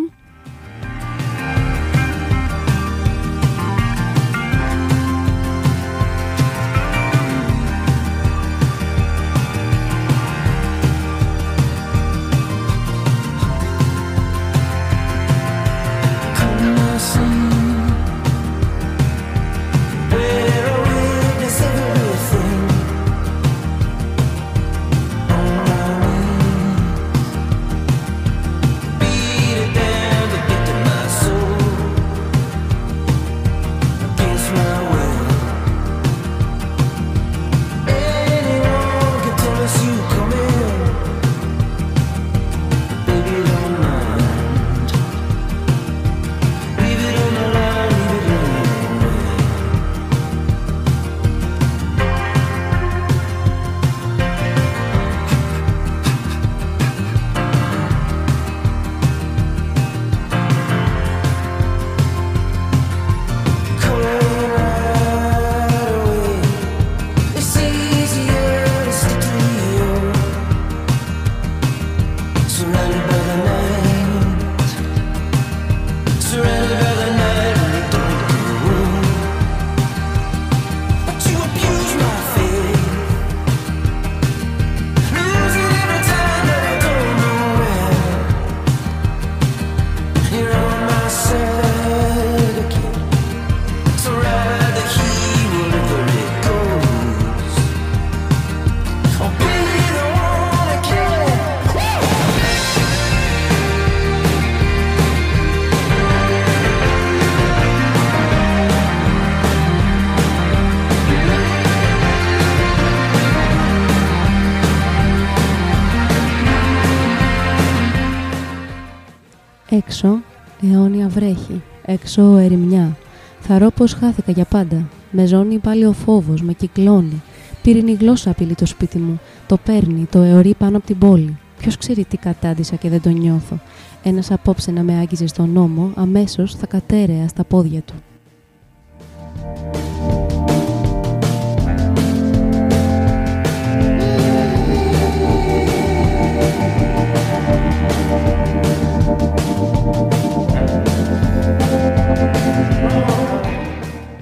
Βρέχει, 121.17 121.61
έξω 121.85 122.37
ερημιά. 122.37 122.97
Θαρώ 123.39 123.69
πως 123.69 123.93
χάθηκα 123.93 124.31
για 124.31 124.45
πάντα. 124.45 124.89
Με 125.11 125.25
ζώνει 125.25 125.57
πάλι 125.57 125.85
ο 125.85 125.93
φόβος, 125.93 126.41
με 126.41 126.53
κυκλώνει. 126.53 127.21
Πύρινη 127.61 127.91
γλώσσα 127.91 128.29
απειλεί 128.29 128.55
το 128.55 128.65
σπίτι 128.65 128.97
μου. 128.97 129.19
Το 129.47 129.57
παίρνει, 129.57 130.07
το 130.11 130.21
αιωρεί 130.21 130.55
πάνω 130.57 130.77
από 130.77 130.85
την 130.85 130.97
πόλη. 130.97 131.37
Ποιος 131.57 131.77
ξέρει 131.77 132.05
τι 132.05 132.17
κατάντησα 132.17 132.75
και 132.75 132.89
δεν 132.89 133.01
το 133.01 133.09
νιώθω. 133.09 133.59
Ένας 134.03 134.31
απόψε 134.31 134.71
να 134.71 134.83
με 134.83 134.93
άγγιζε 134.93 135.27
στον 135.27 135.49
νόμο, 135.49 135.91
αμέσως 135.95 136.55
θα 136.55 136.65
κατέρεα 136.65 137.27
στα 137.27 137.43
πόδια 137.43 137.81
του. 137.81 137.93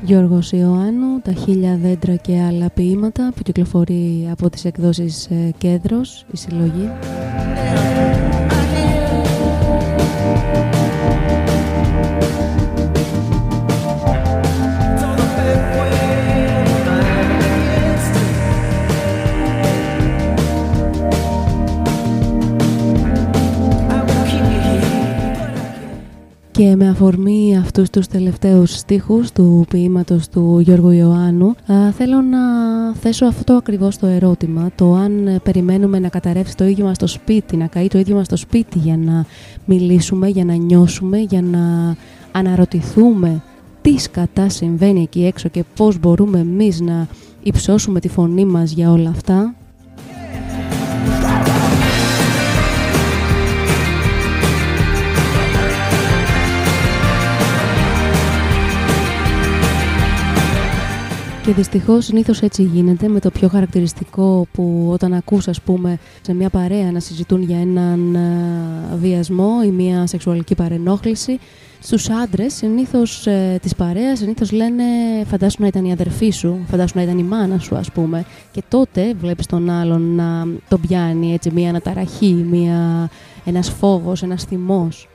Γιώργος 0.05 0.51
Ιωάννου, 0.51 1.21
τα 1.21 1.33
χίλια 1.33 1.77
δέντρα 1.81 2.15
και 2.15 2.41
άλλα 2.41 2.69
ποίηματα 2.69 3.31
που 3.35 3.43
κυκλοφορεί 3.43 4.27
από 4.31 4.49
τις 4.49 4.65
εκδόσεις 4.65 5.25
ε, 5.25 5.51
Κέντρος, 5.57 6.25
η 6.31 6.37
συλλογή. 6.37 6.89
Και 26.57 26.75
με 26.75 26.89
αφορμή 26.89 27.57
αυτούς 27.57 27.89
τους 27.89 28.07
τελευταίους 28.07 28.77
στίχους 28.77 29.31
του 29.31 29.65
ποίηματος 29.69 30.29
του 30.29 30.59
Γιώργου 30.59 30.89
Ιωάννου 30.89 31.47
α, 31.47 31.91
θέλω 31.91 32.21
να 32.21 32.39
θέσω 32.93 33.25
αυτό 33.25 33.53
ακριβώς 33.53 33.97
το 33.97 34.07
ερώτημα 34.07 34.69
το 34.75 34.93
αν 34.93 35.27
ε, 35.27 35.39
περιμένουμε 35.43 35.99
να 35.99 36.09
καταρρεύσει 36.09 36.55
το 36.55 36.65
ίδιο 36.65 36.85
μας 36.85 36.97
το 36.97 37.07
σπίτι, 37.07 37.57
να 37.57 37.67
καεί 37.67 37.87
το 37.87 37.97
ίδιο 37.97 38.15
μας 38.15 38.27
το 38.27 38.35
σπίτι 38.35 38.79
για 38.79 38.97
να 38.97 39.25
μιλήσουμε, 39.65 40.27
για 40.27 40.45
να 40.45 40.53
νιώσουμε, 40.53 41.17
για 41.17 41.41
να 41.41 41.95
αναρωτηθούμε 42.31 43.41
τι 43.81 43.97
σκατά 43.97 44.49
συμβαίνει 44.49 45.01
εκεί 45.01 45.25
έξω 45.25 45.49
και 45.49 45.63
πώς 45.75 45.99
μπορούμε 45.99 46.39
εμείς 46.39 46.81
να 46.81 47.07
υψώσουμε 47.43 47.99
τη 47.99 48.07
φωνή 48.07 48.45
μας 48.45 48.71
για 48.71 48.91
όλα 48.91 49.09
αυτά. 49.09 49.53
Και 61.45 61.53
δυστυχώς 61.53 62.05
συνήθως 62.05 62.41
έτσι 62.41 62.63
γίνεται 62.63 63.07
με 63.07 63.19
το 63.19 63.29
πιο 63.29 63.47
χαρακτηριστικό 63.47 64.47
που 64.51 64.89
όταν 64.91 65.13
ακούς 65.13 65.47
ας 65.47 65.61
πούμε 65.61 65.97
σε 66.21 66.33
μια 66.33 66.49
παρέα 66.49 66.91
να 66.91 66.99
συζητούν 66.99 67.41
για 67.41 67.59
έναν 67.59 68.15
ε, 68.15 68.95
βιασμό 68.95 69.51
ή 69.65 69.69
μια 69.69 70.07
σεξουαλική 70.07 70.55
παρενόχληση 70.55 71.39
στους 71.79 72.09
άντρες 72.09 72.53
συνήθως 72.53 73.27
ε, 73.27 73.59
της 73.61 73.75
παρέας 73.75 74.19
συνήθως 74.19 74.51
λένε 74.51 74.83
φαντάσου 75.25 75.61
να 75.61 75.67
ήταν 75.67 75.85
η 75.85 75.91
αδερφή 75.91 76.29
σου, 76.29 76.59
φαντάσου 76.67 76.97
να 76.97 77.03
ήταν 77.03 77.17
η 77.17 77.23
μάνα 77.23 77.59
σου 77.59 77.75
ας 77.75 77.91
πούμε 77.91 78.25
και 78.51 78.63
τότε 78.67 79.13
βλέπεις 79.19 79.45
τον 79.45 79.69
άλλον 79.69 80.15
να 80.15 80.47
τον 80.67 80.81
πιάνει 80.81 81.33
έτσι 81.33 81.51
μια 81.51 81.69
αναταραχή, 81.69 82.45
μια, 82.49 83.09
ένας 83.45 83.69
φόβος, 83.69 84.23
ένας 84.23 84.43
θυμός. 84.43 85.07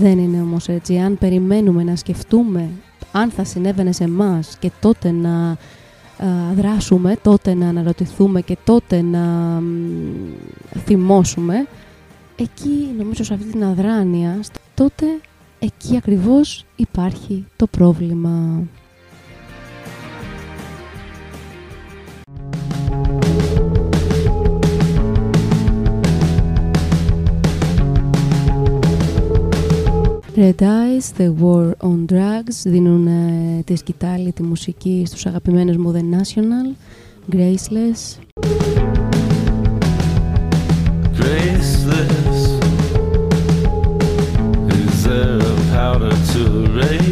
Δεν 0.00 0.18
είναι 0.18 0.40
όμως 0.40 0.68
έτσι. 0.68 0.96
Αν 0.98 1.18
περιμένουμε 1.18 1.82
να 1.82 1.96
σκεφτούμε 1.96 2.68
αν 3.12 3.30
θα 3.30 3.44
συνέβαινε 3.44 3.92
σε 3.92 4.04
εμάς 4.04 4.56
και 4.58 4.70
τότε 4.80 5.10
να 5.10 5.50
α, 5.50 5.56
δράσουμε, 6.54 7.16
τότε 7.22 7.54
να 7.54 7.68
αναρωτηθούμε 7.68 8.40
και 8.40 8.56
τότε 8.64 9.02
να 9.02 9.20
μ, 9.60 9.66
θυμώσουμε, 10.84 11.66
εκεί 12.36 12.94
νομίζω 12.98 13.24
σε 13.24 13.34
αυτή 13.34 13.46
την 13.50 13.64
αδράνεια, 13.64 14.40
τότε 14.74 15.06
εκεί 15.58 15.96
ακριβώς 15.96 16.64
υπάρχει 16.76 17.46
το 17.56 17.66
πρόβλημα. 17.66 18.62
Red 30.40 30.62
Eyes, 30.62 31.12
The 31.18 31.28
War 31.40 31.76
on 31.82 32.06
Drugs 32.12 32.62
δίνουν 32.64 33.06
ε, 33.06 33.62
τη 33.64 33.76
σκητάλη, 33.76 34.32
τη 34.32 34.42
μουσική 34.42 35.02
στους 35.06 35.26
αγαπημένους 35.26 35.76
μου 35.76 35.94
The 35.96 36.02
National, 36.16 36.76
Graceless. 37.34 38.18
Graceless. 41.18 42.40
Is 44.78 45.04
there 45.04 45.40
a 45.52 45.56
powder 45.74 46.14
to 46.32 46.40
erase 46.64 47.09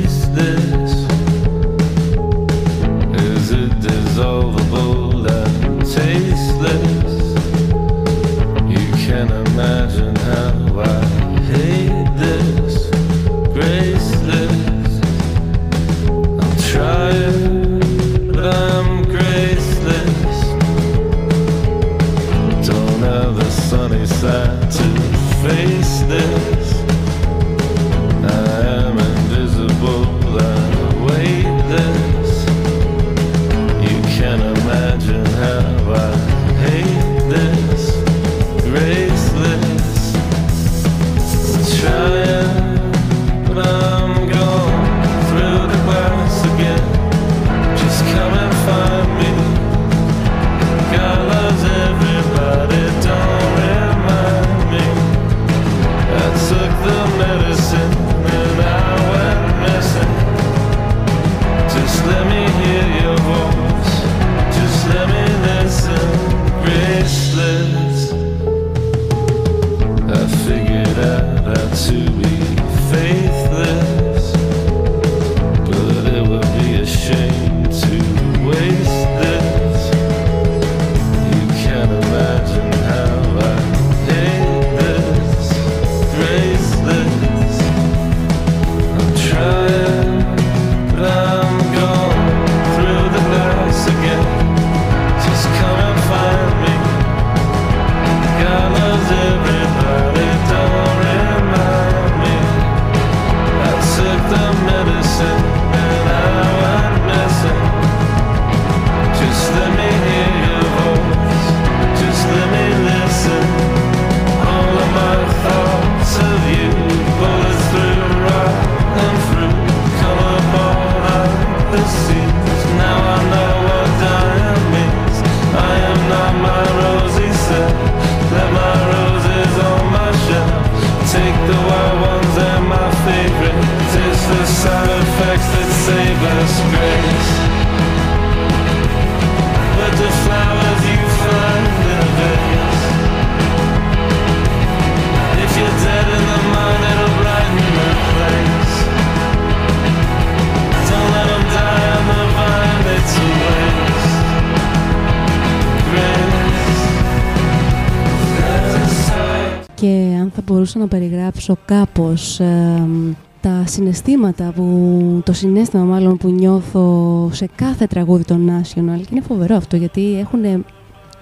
περιγράψω 161.49 161.57
κάπως 161.65 162.41
εμ, 162.41 163.13
τα 163.41 163.63
συναισθήματα 163.67 164.53
που, 164.57 165.23
το 165.25 165.33
συνέστημα 165.33 165.85
μάλλον 165.85 166.17
που 166.17 166.29
νιώθω 166.29 167.29
σε 167.33 167.49
κάθε 167.55 167.87
τραγούδι 167.87 168.25
των 168.25 168.51
National 168.51 169.01
και 169.01 169.09
είναι 169.11 169.21
φοβερό 169.21 169.57
αυτό 169.57 169.77
γιατί 169.77 170.19
έχουν 170.19 170.65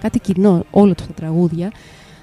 κάτι 0.01 0.19
κοινό 0.19 0.65
όλα 0.71 0.95
τους 0.95 1.07
τα 1.07 1.13
τραγούδια. 1.13 1.71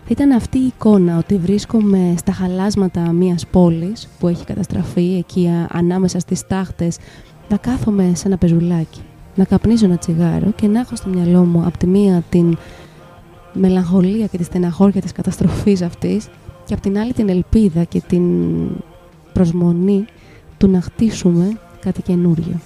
Θα 0.03 0.09
ήταν 0.09 0.31
αυτή 0.31 0.57
η 0.57 0.65
εικόνα 0.65 1.17
ότι 1.17 1.37
βρίσκομαι 1.37 2.13
στα 2.17 2.31
χαλάσματα 2.31 3.11
μιας 3.11 3.47
πόλης 3.47 4.07
που 4.19 4.27
έχει 4.27 4.45
καταστραφεί 4.45 5.15
εκεί 5.17 5.47
α, 5.47 5.67
ανάμεσα 5.71 6.19
στις 6.19 6.47
τάχτες 6.47 6.97
να 7.49 7.57
κάθομαι 7.57 8.11
σε 8.15 8.27
ένα 8.27 8.37
πεζουλάκι 8.37 9.01
να 9.35 9.43
καπνίζω 9.43 9.85
ένα 9.85 9.97
τσιγάρο 9.97 10.51
και 10.55 10.67
να 10.67 10.79
έχω 10.79 10.95
στο 10.95 11.09
μυαλό 11.09 11.43
μου 11.43 11.63
από 11.65 11.77
τη 11.77 11.87
μία 11.87 12.23
την 12.29 12.57
μελαγχολία 13.53 14.25
και 14.25 14.37
τη 14.37 14.43
στεναχώρια 14.43 15.01
της 15.01 15.11
καταστροφής 15.11 15.81
αυτής 15.81 16.27
και 16.65 16.73
απ' 16.73 16.79
την 16.79 16.97
άλλη 16.97 17.13
την 17.13 17.29
ελπίδα 17.29 17.83
και 17.83 18.01
την 18.07 18.23
προσμονή 19.33 20.05
του 20.57 20.67
να 20.67 20.81
χτίσουμε 20.81 21.59
κάτι 21.79 22.01
καινούριο. 22.01 22.59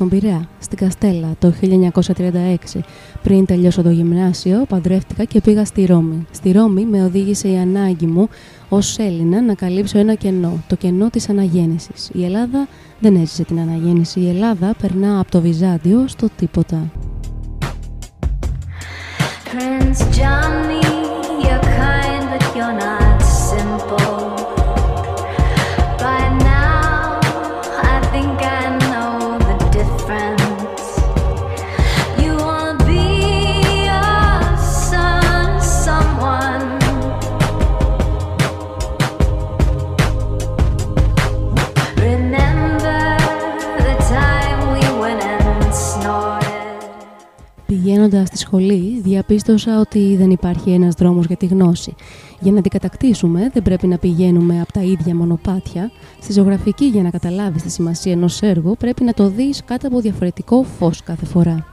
Στον 0.00 0.12
Πειραιά, 0.12 0.48
στην 0.58 0.78
Καστέλα, 0.78 1.34
το 1.38 1.52
1936. 2.72 2.80
Πριν 3.22 3.46
τελειώσω 3.46 3.82
το 3.82 3.90
γυμνάσιο, 3.90 4.64
παντρεύτηκα 4.68 5.24
και 5.24 5.40
πήγα 5.40 5.64
στη 5.64 5.84
Ρώμη. 5.84 6.26
Στη 6.30 6.52
Ρώμη 6.52 6.84
με 6.84 7.04
οδήγησε 7.04 7.48
η 7.48 7.58
ανάγκη 7.58 8.06
μου 8.06 8.28
ως 8.68 8.98
Έλληνα 8.98 9.42
να 9.42 9.54
καλύψω 9.54 9.98
ένα 9.98 10.14
κενό, 10.14 10.62
το 10.66 10.76
κενό 10.76 11.10
της 11.10 11.28
αναγέννησης. 11.28 12.10
Η 12.12 12.24
Ελλάδα 12.24 12.68
δεν 13.00 13.16
έζησε 13.16 13.44
την 13.44 13.60
αναγέννηση. 13.60 14.20
Η 14.20 14.28
Ελλάδα 14.28 14.74
περνά 14.80 15.20
από 15.20 15.30
το 15.30 15.40
Βυζάντιο 15.40 16.04
στο 16.08 16.28
τίποτα. 16.36 16.90
Σχολή, 48.50 49.00
διαπίστωσα 49.00 49.80
ότι 49.80 50.16
δεν 50.16 50.30
υπάρχει 50.30 50.70
ένας 50.70 50.94
δρόμος 50.94 51.26
για 51.26 51.36
τη 51.36 51.46
γνώση. 51.46 51.94
Για 52.40 52.52
να 52.52 52.60
την 52.60 52.70
κατακτήσουμε, 52.70 53.50
δεν 53.52 53.62
πρέπει 53.62 53.86
να 53.86 53.98
πηγαίνουμε 53.98 54.60
από 54.60 54.72
τα 54.72 54.80
ίδια 54.80 55.14
μονοπάτια. 55.14 55.90
Στη 56.20 56.32
ζωγραφική, 56.32 56.84
για 56.84 57.02
να 57.02 57.10
καταλάβεις 57.10 57.62
τη 57.62 57.70
σημασία 57.70 58.12
ενός 58.12 58.40
έργου, 58.40 58.76
πρέπει 58.78 59.04
να 59.04 59.12
το 59.12 59.28
δεις 59.28 59.64
κάτω 59.64 59.86
από 59.86 60.00
διαφορετικό 60.00 60.62
φως 60.62 61.02
κάθε 61.02 61.26
φορά. 61.26 61.69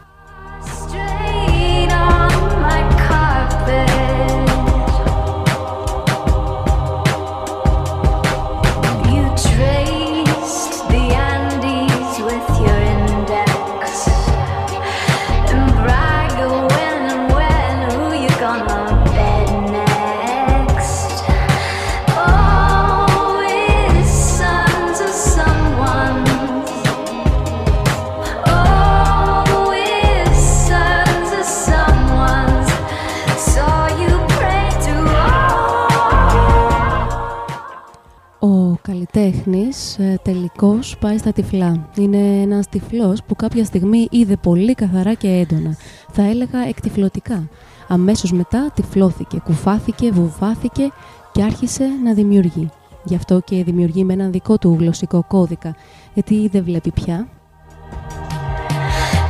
Καλλιτέχνης 39.18 39.98
ε, 39.98 40.20
τελικώς 40.24 40.98
πάει 40.98 41.18
στα 41.18 41.32
τυφλά. 41.32 41.90
Είναι 41.98 42.42
ένας 42.42 42.70
τυφλός 42.70 43.24
που 43.24 43.36
κάποια 43.36 43.66
στιγμή 43.66 44.08
είδε 44.12 44.36
πολύ 44.36 44.74
καθαρά 44.74 45.14
και 45.14 45.28
έντονα. 45.28 45.78
Θα 46.12 46.24
έλεγα 46.24 46.68
εκτυφλωτικά. 46.68 47.50
Αμέσως 47.88 48.32
μετά 48.32 48.72
τυφλώθηκε, 48.74 49.40
κουφάθηκε, 49.44 50.12
βουβάθηκε 50.12 50.92
και 51.32 51.44
άρχισε 51.44 51.86
να 52.04 52.14
δημιουργεί. 52.14 52.70
Γι' 53.04 53.16
αυτό 53.16 53.40
και 53.46 53.64
δημιουργεί 53.64 54.04
με 54.04 54.14
έναν 54.14 54.32
δικό 54.32 54.58
του 54.58 54.76
γλωσσικό 54.80 55.24
κώδικα, 55.28 55.76
γιατί 56.14 56.48
δεν 56.48 56.64
βλέπει 56.64 56.92
πια; 56.92 57.28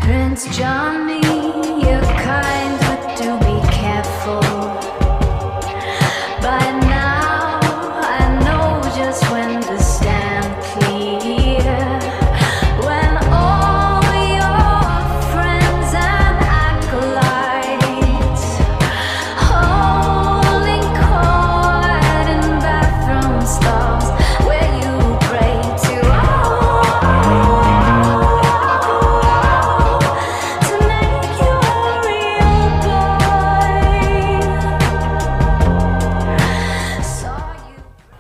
Prince 0.02 0.60
Johnny, 0.60 1.37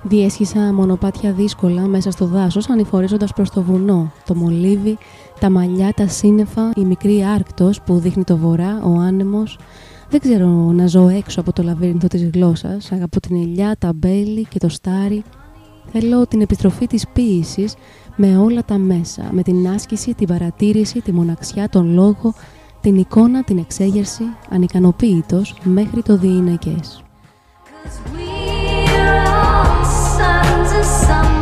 Διέσχισα 0.10 0.74
μονοπάτια 0.74 1.32
δύσκολα 1.32 1.82
μέσα 1.82 2.12
στο 2.12 2.26
δάσος 2.26 2.70
ανηφορίζοντας 2.70 3.34
προς 3.34 3.50
το 3.50 3.62
βουνό, 3.62 4.12
το 4.26 4.36
μολύβι, 4.36 4.98
τα 5.40 5.50
μαλλιά, 5.50 5.94
τα 5.94 6.08
σύννεφα, 6.08 6.72
η 6.76 6.86
μικρή 6.86 7.24
άρκτος 7.24 7.82
που 7.82 8.00
δείχνει 8.00 8.24
το 8.24 8.38
βορρά, 8.38 8.82
ο 8.84 8.90
άνεμος. 8.90 9.60
Δεν 10.10 10.20
ξέρω 10.20 10.48
να 10.48 10.88
ζω 10.88 11.08
έξω 11.08 11.40
από 11.40 11.54
το 11.54 11.64
λαβύρινθο 11.64 12.08
της 12.08 12.30
γλώσσας, 12.30 12.92
αγαπώ 12.92 13.20
την 13.20 13.36
ελιά, 13.36 13.76
τα 13.80 13.94
μπέλη 13.96 14.46
και 14.50 14.60
το 14.60 14.70
στάρι. 14.70 15.24
Θέλω 15.92 16.28
την 16.28 16.42
επιστροφή 16.42 16.88
της 16.88 17.08
ποίησης 17.14 17.76
με 18.16 18.38
όλα 18.38 18.66
τα 18.66 18.78
μέσα, 18.78 19.30
με 19.32 19.42
την 19.42 19.68
άσκηση, 19.68 20.14
την 20.14 20.28
παρατήρηση, 20.28 21.02
τη 21.02 21.12
μοναξιά, 21.12 21.70
τον 21.70 21.94
λόγο, 21.94 22.34
την 22.82 22.96
εικόνα, 22.96 23.44
την 23.44 23.58
εξέγερση, 23.58 24.24
ανικανοποίητος 24.50 25.56
μέχρι 25.64 26.02
το 26.02 26.18
διηνεκές. 26.18 27.04
suns 30.18 30.88
some 30.88 31.37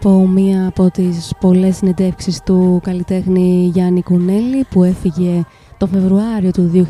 από 0.00 0.26
μία 0.26 0.66
από 0.66 0.90
τις 0.90 1.32
πολλές 1.40 1.76
συνεντεύξεις 1.76 2.42
του 2.42 2.80
καλλιτέχνη 2.82 3.70
Γιάννη 3.72 4.02
Κουνέλη 4.02 4.64
που 4.70 4.84
έφυγε 4.84 5.44
το 5.76 5.86
Φεβρουάριο 5.86 6.50
του 6.50 6.70
2017 6.74 6.80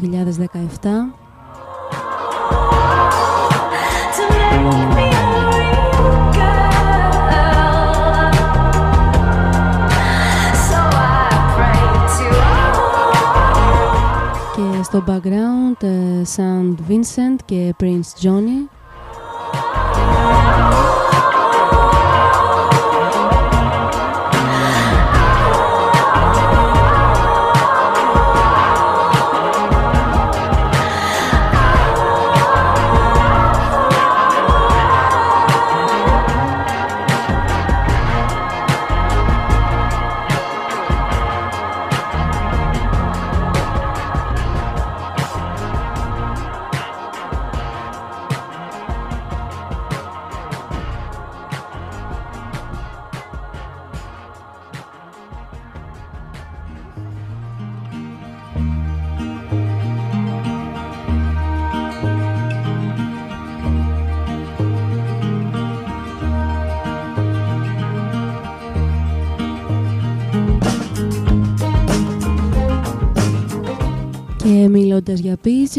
και 14.56 14.82
στο 14.82 15.04
background 15.06 15.82
ε, 15.82 16.22
St. 16.36 16.74
Vincent 16.90 17.38
και 17.44 17.74
Prince 17.80 18.24
Johnny 18.24 18.77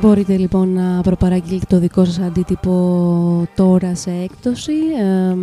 Μπορείτε 0.00 0.36
λοιπόν 0.36 0.72
να 0.72 1.00
προπαραγγείλετε 1.00 1.66
το 1.68 1.78
δικό 1.78 2.04
σας 2.04 2.18
αντίτυπο 2.18 3.46
τώρα 3.54 3.94
σε 3.94 4.10
έκπτωση 4.10 4.72
εμ, 5.00 5.38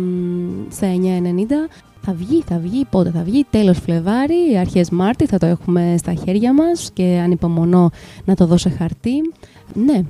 στα 0.70 0.86
9.90. 0.86 1.70
Θα 2.00 2.12
βγει, 2.12 2.42
θα 2.46 2.58
βγει, 2.58 2.84
πότε 2.90 3.10
θα 3.10 3.22
βγει, 3.22 3.46
τέλος 3.50 3.78
Φλεβάρι, 3.78 4.56
αρχές 4.60 4.90
Μάρτη 4.90 5.26
θα 5.26 5.38
το 5.38 5.46
έχουμε 5.46 5.94
στα 5.98 6.14
χέρια 6.14 6.52
μας 6.52 6.90
και 6.92 7.20
ανυπομονώ 7.22 7.90
να 8.24 8.34
το 8.34 8.46
δώσω 8.46 8.68
σε 8.68 8.76
χαρτί. 8.76 9.32
Ναι, 9.74 10.02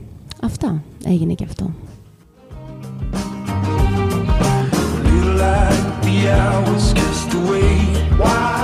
αυτά, 0.43 0.83
έγινε 1.05 1.35
και 1.35 1.45
αυτό. 1.45 1.71
like 8.21 8.58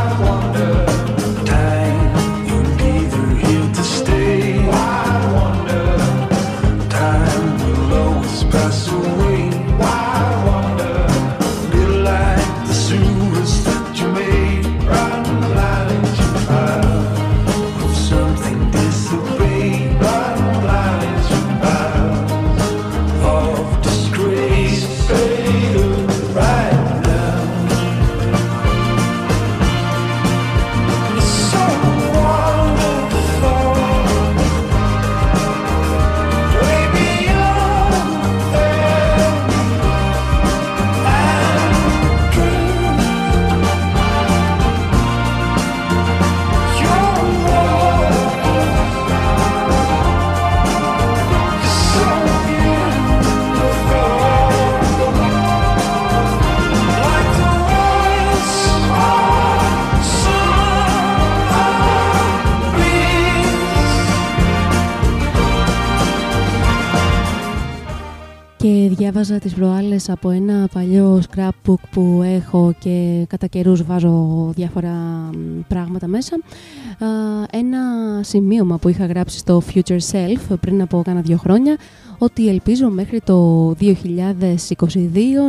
διάβαζα 69.05 69.39
τις 69.39 69.55
προάλλες 69.55 70.09
από 70.11 70.31
ένα 70.31 70.69
παλιό 70.73 71.23
scrapbook 71.31 71.81
που 71.91 72.23
έχω 72.25 72.75
και 72.79 73.25
κατά 73.29 73.47
καιρούς 73.47 73.83
βάζω 73.83 74.51
διάφορα 74.55 74.93
μ, 75.33 75.61
πράγματα 75.69 76.07
μέσα. 76.07 76.35
Α, 76.35 77.07
Ένα 77.51 77.79
σημείωμα 78.23 78.79
που 78.79 78.89
είχα 78.89 79.07
γράψει 79.07 79.39
στο 79.39 79.63
Future 79.73 79.99
Self 80.13 80.57
πριν 80.61 80.83
από 80.83 81.03
κάνα 81.05 81.21
δύο 81.21 81.37
χρόνια 81.37 81.77
ότι 82.19 82.49
ελπίζω 82.49 82.91
μέχρι 82.91 83.21
το 83.21 83.71
2022 83.81 83.95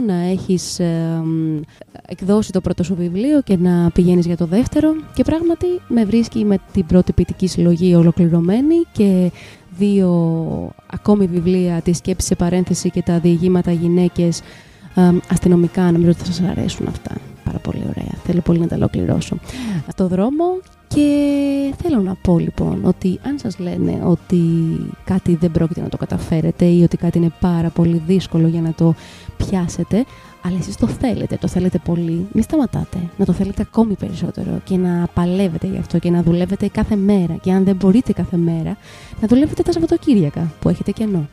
να 0.07 0.15
έχεις 0.15 0.79
ε, 0.79 1.21
μ, 1.23 1.59
εκδώσει 2.07 2.51
το 2.51 2.61
πρώτο 2.61 2.83
σου 2.83 2.95
βιβλίο 2.95 3.41
και 3.41 3.57
να 3.57 3.89
πηγαίνεις 3.93 4.25
για 4.25 4.37
το 4.37 4.45
δεύτερο 4.45 4.95
και 5.13 5.23
πράγματι 5.23 5.67
με 5.87 6.05
βρίσκει 6.05 6.45
με 6.45 6.57
την 6.71 6.85
πρώτη 6.85 7.13
ποιητική 7.13 7.47
συλλογή 7.47 7.95
ολοκληρωμένη 7.95 8.75
και 8.91 9.31
δύο 9.77 10.09
ακόμη 10.93 11.27
βιβλία, 11.27 11.81
τη 11.81 11.93
σκέψη 11.93 12.27
σε 12.27 12.35
παρένθεση 12.35 12.89
και 12.89 13.01
τα 13.01 13.19
διηγήματα 13.19 13.71
γυναίκες 13.71 14.41
ε, 14.95 15.01
αστυνομικά, 15.31 15.91
νομίζω 15.91 16.09
ότι 16.09 16.19
θα 16.19 16.25
σας 16.25 16.41
αρέσουν 16.49 16.87
αυτά. 16.87 17.15
Πάρα 17.43 17.57
πολύ 17.57 17.83
ωραία. 17.89 18.11
Θέλω 18.23 18.41
πολύ 18.41 18.59
να 18.59 18.67
τα 18.67 18.75
ολοκληρώσω. 18.75 19.37
Στο 19.91 20.07
δρόμο 20.07 20.43
και 20.95 21.73
θέλω 21.81 22.01
να 22.01 22.15
πω 22.15 22.39
λοιπόν 22.39 22.85
ότι 22.85 23.19
αν 23.25 23.39
σας 23.39 23.59
λένε 23.59 24.01
ότι 24.03 24.41
κάτι 25.03 25.35
δεν 25.35 25.51
πρόκειται 25.51 25.81
να 25.81 25.89
το 25.89 25.97
καταφέρετε 25.97 26.65
ή 26.65 26.83
ότι 26.83 26.97
κάτι 26.97 27.17
είναι 27.17 27.31
πάρα 27.39 27.69
πολύ 27.69 28.01
δύσκολο 28.07 28.47
για 28.47 28.61
να 28.61 28.73
το 28.73 28.95
πιάσετε, 29.37 30.05
αλλά 30.41 30.57
εσείς 30.57 30.75
το 30.75 30.87
θέλετε, 30.87 31.37
το 31.41 31.47
θέλετε 31.47 31.79
πολύ, 31.85 32.27
μην 32.31 32.43
σταματάτε. 32.43 32.97
Να 33.17 33.25
το 33.25 33.33
θέλετε 33.33 33.61
ακόμη 33.61 33.93
περισσότερο 33.93 34.61
και 34.63 34.77
να 34.77 35.07
παλεύετε 35.13 35.67
γι' 35.67 35.77
αυτό 35.77 35.99
και 35.99 36.09
να 36.09 36.23
δουλεύετε 36.23 36.67
κάθε 36.67 36.95
μέρα. 36.95 37.33
Και 37.41 37.51
αν 37.51 37.63
δεν 37.63 37.75
μπορείτε 37.75 38.13
κάθε 38.13 38.37
μέρα, 38.37 38.77
να 39.21 39.27
δουλεύετε 39.27 39.63
τα 39.63 39.71
Σαββατοκύριακα 39.71 40.51
που 40.59 40.69
έχετε 40.69 40.91
κενό. 40.91 41.27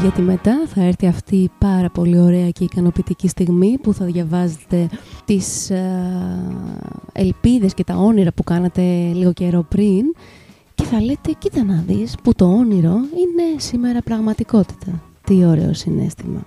Γιατί 0.00 0.22
μετά 0.22 0.66
θα 0.66 0.82
έρθει 0.82 1.06
αυτή 1.06 1.36
η 1.36 1.50
πάρα 1.58 1.90
πολύ 1.90 2.18
ωραία 2.18 2.50
και 2.50 2.64
ικανοποιητική 2.64 3.28
στιγμή 3.28 3.78
που 3.82 3.92
θα 3.92 4.04
διαβάζετε 4.04 4.88
τις 5.24 5.70
ε, 5.70 5.82
ελπίδες 7.12 7.74
και 7.74 7.84
τα 7.84 7.94
όνειρα 7.96 8.32
που 8.32 8.42
κάνατε 8.42 8.82
λίγο 9.12 9.32
καιρό 9.32 9.62
πριν 9.68 10.04
και 10.74 10.84
θα 10.84 11.02
λέτε 11.02 11.32
κοίτα 11.38 11.64
να 11.64 11.84
δεις 11.86 12.14
που 12.22 12.34
το 12.34 12.44
όνειρο 12.44 12.94
είναι 12.94 13.58
σήμερα 13.58 14.02
πραγματικότητα. 14.02 15.02
Τι 15.26 15.44
ωραίο 15.44 15.74
συνέστημα. 15.74 16.46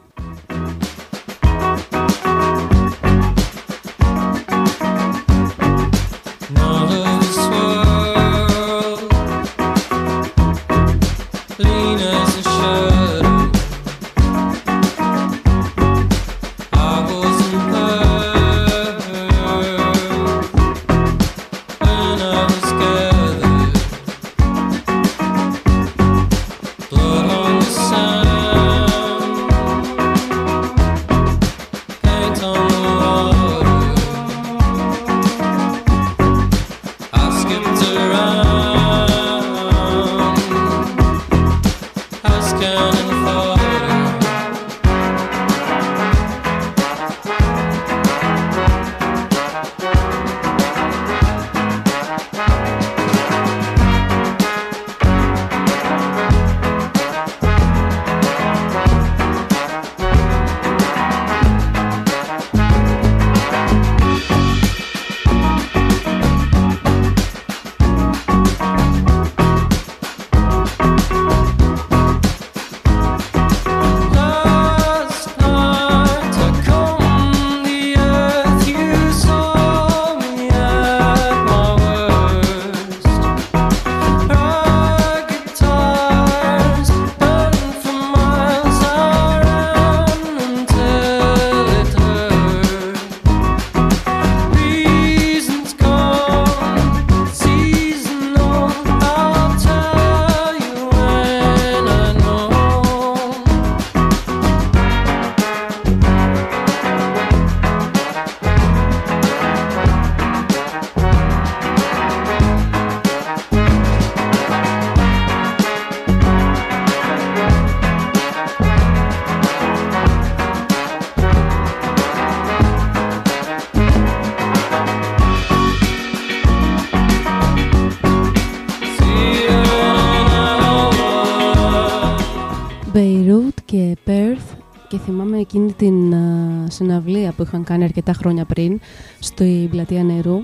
Συναυλία 136.73 137.31
που 137.31 137.43
είχαν 137.43 137.63
κάνει 137.63 137.83
αρκετά 137.83 138.13
χρόνια 138.13 138.45
πριν 138.45 138.79
στην 139.19 139.69
πλατεία 139.69 140.03
νερού. 140.03 140.35
Μμμ, 140.35 140.43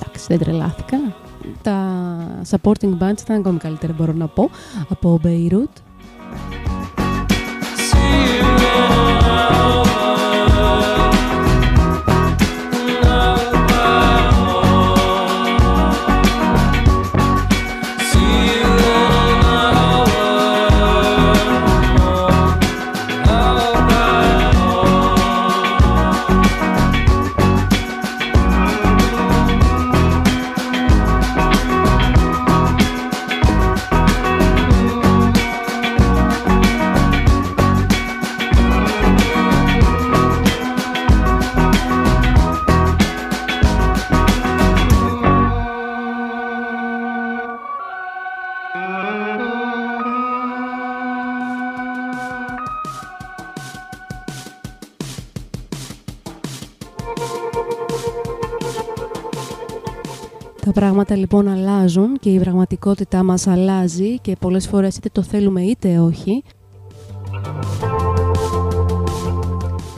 Εντάξει, 0.00 0.24
δεν 0.28 0.38
τρελάθηκα. 0.38 0.96
Τα 1.62 2.42
supporting 2.50 2.98
bands 2.98 3.20
ήταν 3.20 3.36
ακόμη 3.36 3.58
καλύτερα 3.58 3.92
μπορώ 3.92 4.12
να 4.12 4.26
πω 4.26 4.50
από 4.88 5.20
Beirut. 5.24 5.72
Τα 8.40 8.57
πράγματα 60.78 61.16
λοιπόν 61.16 61.48
αλλάζουν 61.48 62.18
και 62.20 62.30
η 62.30 62.38
πραγματικότητά 62.38 63.22
μας 63.22 63.46
αλλάζει 63.46 64.18
και 64.18 64.36
πολλές 64.40 64.68
φορές 64.68 64.96
είτε 64.96 65.08
το 65.12 65.22
θέλουμε 65.22 65.60
είτε 65.62 65.98
όχι. 65.98 66.42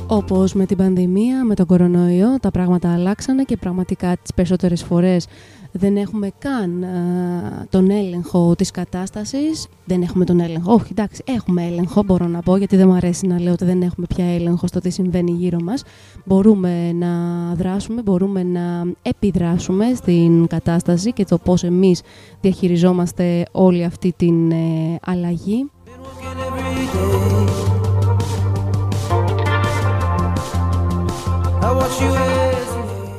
Όπως 0.07 0.53
με 0.53 0.67
την 0.67 0.77
πανδημία, 0.77 1.45
με 1.45 1.55
τον 1.55 1.67
κορονοϊό, 1.67 2.39
τα 2.41 2.51
πράγματα 2.51 2.93
αλλάξανε 2.93 3.43
και 3.43 3.57
πραγματικά 3.57 4.17
τις 4.23 4.35
περισσότερες 4.35 4.83
φορές 4.83 5.27
δεν 5.73 5.97
έχουμε 5.97 6.31
καν 6.39 6.85
α, 6.85 7.67
τον 7.71 7.91
έλεγχο 7.91 8.55
της 8.55 8.71
κατάστασης. 8.71 9.67
Δεν 9.85 10.03
έχουμε 10.03 10.25
τον 10.25 10.41
έλεγχο. 10.41 10.73
Όχι, 10.73 10.89
εντάξει, 10.91 11.23
έχουμε 11.27 11.67
έλεγχο, 11.67 12.03
μπορώ 12.03 12.27
να 12.27 12.41
πω, 12.41 12.57
γιατί 12.57 12.77
δεν 12.77 12.89
μου 12.89 12.95
αρέσει 12.95 13.27
να 13.27 13.41
λέω 13.41 13.53
ότι 13.53 13.65
δεν 13.65 13.83
έχουμε 13.83 14.07
πια 14.15 14.35
έλεγχο 14.35 14.67
στο 14.67 14.81
τι 14.81 14.91
συμβαίνει 14.91 15.31
γύρω 15.31 15.59
μας. 15.63 15.83
Μπορούμε 16.25 16.93
να 16.93 17.09
δράσουμε, 17.55 18.03
μπορούμε 18.03 18.43
να 18.43 18.85
επιδράσουμε 19.03 19.95
στην 19.95 20.47
κατάσταση 20.47 21.13
και 21.13 21.25
το 21.25 21.39
πώς 21.39 21.65
εμείς 21.65 22.03
διαχειριζόμαστε 22.41 23.45
όλη 23.53 23.85
αυτή 23.85 24.15
την 24.17 24.51
ε, 24.51 24.99
αλλαγή. 25.03 25.71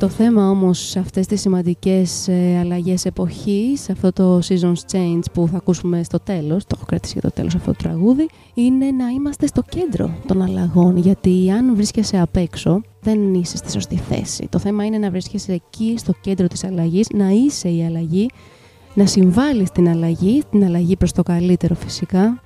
Το 0.01 0.09
θέμα 0.09 0.49
όμως 0.49 0.79
σε 0.79 0.99
αυτές 0.99 1.27
τις 1.27 1.41
σημαντικές 1.41 2.27
ε, 2.27 2.57
αλλαγές 2.59 3.05
εποχής, 3.05 3.81
σε 3.81 3.91
αυτό 3.91 4.11
το 4.11 4.39
Seasons 4.47 4.91
Change 4.91 5.21
που 5.33 5.47
θα 5.47 5.57
ακούσουμε 5.57 6.03
στο 6.03 6.19
τέλος, 6.19 6.65
το 6.65 6.75
έχω 6.75 6.85
κρατήσει 6.85 7.13
για 7.13 7.21
το 7.21 7.31
τέλος 7.31 7.55
αυτό 7.55 7.71
το 7.71 7.77
τραγούδι, 7.77 8.29
είναι 8.53 8.91
να 8.91 9.07
είμαστε 9.07 9.47
στο 9.47 9.63
κέντρο 9.69 10.13
των 10.27 10.41
αλλαγών, 10.41 10.97
γιατί 10.97 11.51
αν 11.51 11.75
βρίσκεσαι 11.75 12.19
απ' 12.19 12.35
έξω 12.35 12.81
δεν 13.01 13.33
είσαι 13.33 13.57
στη 13.57 13.71
σωστή 13.71 13.95
θέση. 13.95 14.47
Το 14.49 14.59
θέμα 14.59 14.85
είναι 14.85 14.97
να 14.97 15.09
βρίσκεσαι 15.09 15.53
εκεί 15.53 15.95
στο 15.97 16.13
κέντρο 16.21 16.47
της 16.47 16.63
αλλαγής, 16.63 17.07
να 17.13 17.29
είσαι 17.29 17.69
η 17.69 17.85
αλλαγή, 17.85 18.29
να 18.93 19.05
συμβάλλεις 19.05 19.67
στην 19.67 19.89
αλλαγή, 19.89 20.43
την 20.51 20.63
αλλαγή 20.63 20.95
προς 20.95 21.11
το 21.11 21.23
καλύτερο 21.23 21.75
φυσικά. 21.75 22.41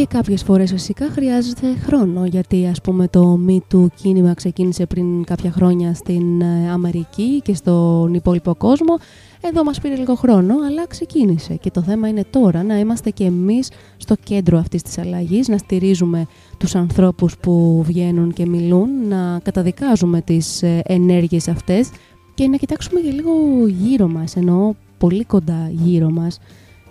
Και 0.00 0.06
κάποιες 0.06 0.42
φορές 0.42 0.70
φυσικά 0.70 1.10
χρειάζεται 1.10 1.66
χρόνο 1.84 2.24
γιατί 2.24 2.66
ας 2.66 2.80
πούμε 2.80 3.08
το 3.08 3.38
Me 3.48 3.58
Too 3.74 3.86
κίνημα 3.94 4.34
ξεκίνησε 4.34 4.86
πριν 4.86 5.24
κάποια 5.24 5.50
χρόνια 5.50 5.94
στην 5.94 6.40
ε, 6.40 6.70
Αμερική 6.70 7.40
και 7.44 7.54
στον 7.54 8.14
υπόλοιπο 8.14 8.54
κόσμο. 8.54 8.98
Εδώ 9.40 9.64
μας 9.64 9.80
πήρε 9.80 9.94
λίγο 9.94 10.14
χρόνο 10.14 10.54
αλλά 10.66 10.86
ξεκίνησε 10.86 11.54
και 11.54 11.70
το 11.70 11.82
θέμα 11.82 12.08
είναι 12.08 12.24
τώρα 12.30 12.62
να 12.62 12.78
είμαστε 12.78 13.10
και 13.10 13.24
εμείς 13.24 13.70
στο 13.96 14.14
κέντρο 14.24 14.58
αυτής 14.58 14.82
της 14.82 14.98
αλλαγής, 14.98 15.48
να 15.48 15.58
στηρίζουμε 15.58 16.26
τους 16.58 16.74
ανθρώπους 16.74 17.38
που 17.38 17.82
βγαίνουν 17.86 18.32
και 18.32 18.46
μιλούν, 18.46 18.88
να 19.08 19.40
καταδικάζουμε 19.42 20.20
τις 20.20 20.62
ε, 20.62 20.82
ενέργειες 20.84 21.48
αυτές 21.48 21.90
και 22.34 22.48
να 22.48 22.56
κοιτάξουμε 22.56 23.00
και 23.00 23.10
λίγο 23.10 23.32
γύρω 23.66 24.08
μας, 24.08 24.36
εννοώ 24.36 24.72
πολύ 24.98 25.24
κοντά 25.24 25.70
γύρω 25.70 26.10
μας 26.10 26.38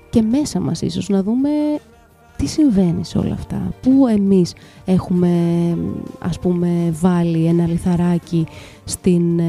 και 0.10 0.22
μέσα 0.22 0.60
μας 0.60 0.82
ίσως 0.82 1.10
να 1.10 1.24
δούμε 1.24 1.49
τι 2.40 2.48
συμβαίνει 2.48 3.06
σε 3.06 3.18
όλα 3.18 3.34
αυτά, 3.34 3.74
πού 3.82 4.08
εμείς 4.08 4.54
έχουμε 4.86 5.30
ας 6.20 6.40
πούμε 6.40 6.94
βάλει 7.02 7.46
ένα 7.46 7.68
λιθαράκι 7.68 8.46
στην 8.84 9.40
ε, 9.40 9.44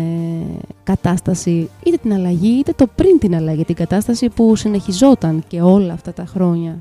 κατάσταση 0.82 1.70
είτε 1.84 1.97
την 1.97 2.12
αλλαγή 2.12 2.59
είτε 2.59 2.72
το 2.76 2.86
πριν 2.95 3.18
την 3.18 3.34
αλλαγή, 3.34 3.64
την 3.64 3.74
κατάσταση 3.74 4.28
που 4.28 4.57
συνεχιζόταν 4.57 5.45
και 5.49 5.61
όλα 5.61 5.93
αυτά 5.93 6.12
τα 6.12 6.24
χρόνια; 6.26 6.78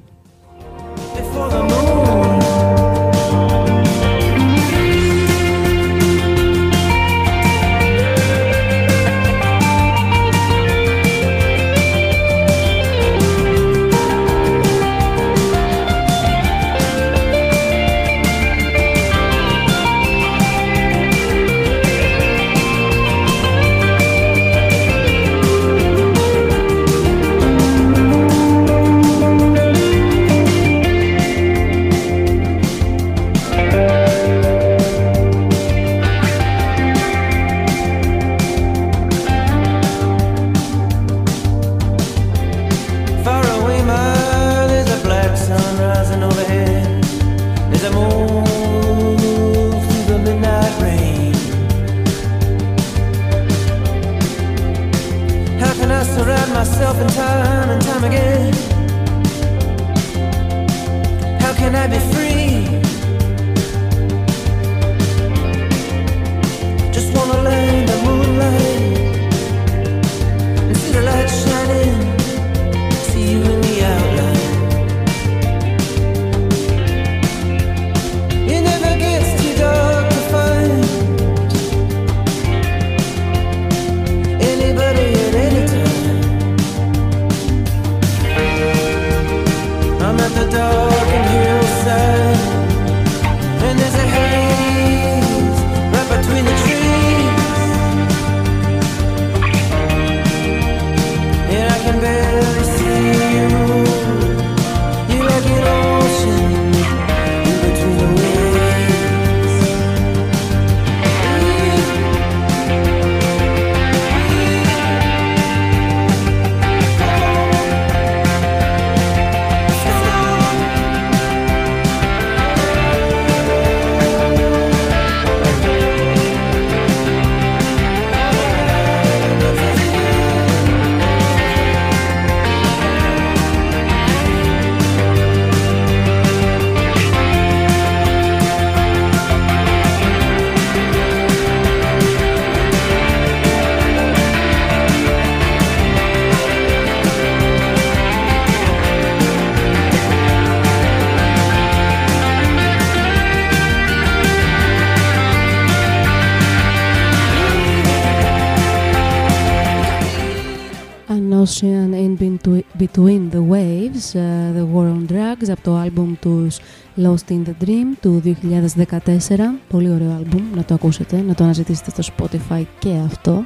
Από 165.60 165.70
το 165.70 165.76
άλμπουμ 165.76 166.14
τους 166.20 166.58
Lost 166.98 167.32
in 167.32 167.42
the 167.46 167.64
Dream 167.66 167.98
του 168.02 168.22
2014. 168.26 169.60
Πολύ 169.70 169.90
ωραίο 169.90 170.12
άλμπουμ, 170.12 170.44
να 170.56 170.64
το 170.64 170.74
ακούσετε, 170.74 171.22
να 171.22 171.36
το 171.36 171.44
αναζητήσετε 171.44 172.02
στο 172.02 172.14
Spotify 172.18 172.64
και 172.80 172.90
αυτό. 173.06 173.46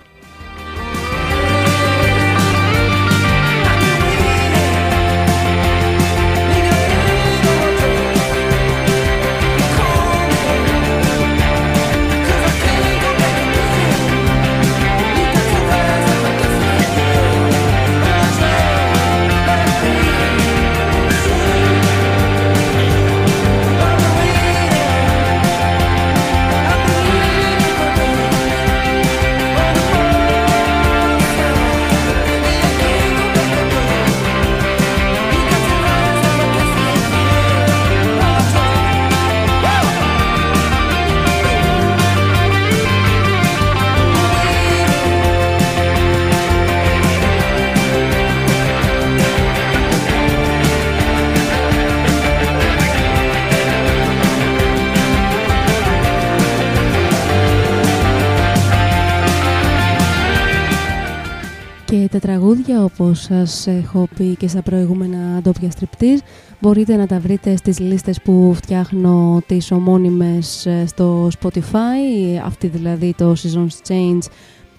Όπως 63.03 63.21
σας 63.21 63.67
έχω 63.67 64.07
πει 64.15 64.35
και 64.35 64.47
στα 64.47 64.61
προηγούμενα 64.61 65.41
ντόπια 65.41 65.71
στριπτής 65.71 66.21
μπορείτε 66.59 66.95
να 66.95 67.07
τα 67.07 67.19
βρείτε 67.19 67.55
στις 67.55 67.79
λίστες 67.79 68.21
που 68.21 68.53
φτιάχνω 68.55 69.41
τις 69.45 69.71
ομώνυμες 69.71 70.65
ε, 70.65 70.85
στο 70.87 71.27
Spotify. 71.39 72.39
Αυτή 72.45 72.67
δηλαδή 72.67 73.13
το 73.17 73.35
Seasons 73.43 73.87
Change 73.91 74.21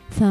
θα 0.09 0.31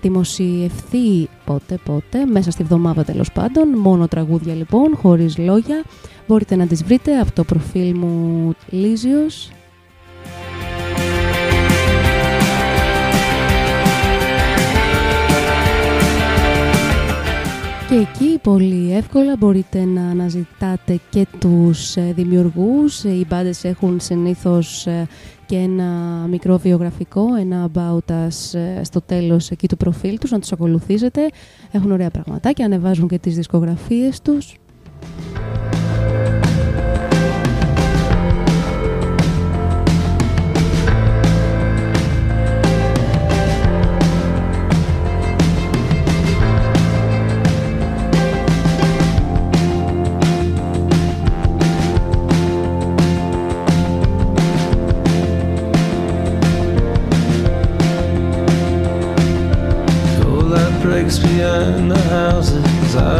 δημοσιευθεί 0.00 1.28
πότε 1.44 1.78
πότε 1.84 2.26
μέσα 2.26 2.50
στη 2.50 2.62
βδομάδα 2.62 3.04
τέλος 3.04 3.32
πάντων. 3.32 3.68
Μόνο 3.68 4.08
τραγούδια 4.08 4.54
λοιπόν 4.54 4.96
χωρίς 4.96 5.38
λόγια. 5.38 5.82
Μπορείτε 6.26 6.56
να 6.56 6.66
τις 6.66 6.84
βρείτε 6.84 7.18
από 7.18 7.32
το 7.32 7.44
προφίλ 7.44 7.96
μου 7.96 8.52
Λίζιος 8.68 9.50
Και 17.88 17.94
εκεί 17.94 18.38
πολύ 18.42 18.92
εύκολα 18.92 19.36
μπορείτε 19.38 19.84
να 19.84 20.08
αναζητάτε 20.08 21.00
και 21.10 21.26
τους 21.38 21.96
ε, 21.96 22.12
δημιουργούς. 22.16 23.04
Ε, 23.04 23.10
Οι 23.10 23.26
μπάντες 23.28 23.64
έχουν 23.64 24.00
συνήθως 24.00 24.86
ε, 24.86 25.06
και 25.46 25.56
ένα 25.56 25.84
μικρό 26.28 26.58
βιογραφικό, 26.58 27.24
ένα 27.40 27.70
about 27.74 28.10
us 28.12 28.58
ε, 28.58 28.84
στο 28.84 29.00
τέλος 29.00 29.50
εκεί 29.50 29.68
του 29.68 29.76
προφίλ 29.76 30.18
τους, 30.18 30.30
να 30.30 30.38
τους 30.38 30.52
ακολουθήσετε. 30.52 31.28
Έχουν 31.70 31.92
ωραία 31.92 32.10
πραγματάκια, 32.10 32.64
ανεβάζουν 32.64 33.08
και 33.08 33.18
τις 33.18 33.34
δισκογραφίες 33.34 34.20
τους. 34.20 34.54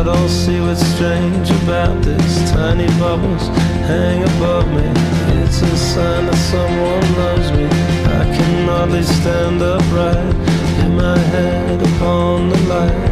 Don't 0.06 0.28
see 0.28 0.60
what's 0.60 0.86
strange 0.94 1.50
about 1.62 2.00
this. 2.00 2.50
Tiny 2.52 2.86
bubbles 2.96 3.48
hang 3.90 4.22
above 4.22 4.68
me. 4.70 4.86
It's 5.42 5.60
a 5.62 5.76
sign 5.76 6.26
that 6.26 6.40
someone 6.52 7.06
loves 7.18 7.50
me. 7.50 7.66
I 8.20 8.24
can 8.36 8.68
hardly 8.68 9.02
stand 9.02 9.60
upright. 9.60 10.34
Lay 10.78 10.90
my 10.94 11.18
head 11.34 11.82
upon 11.90 12.50
the 12.50 12.60
light. 12.72 13.10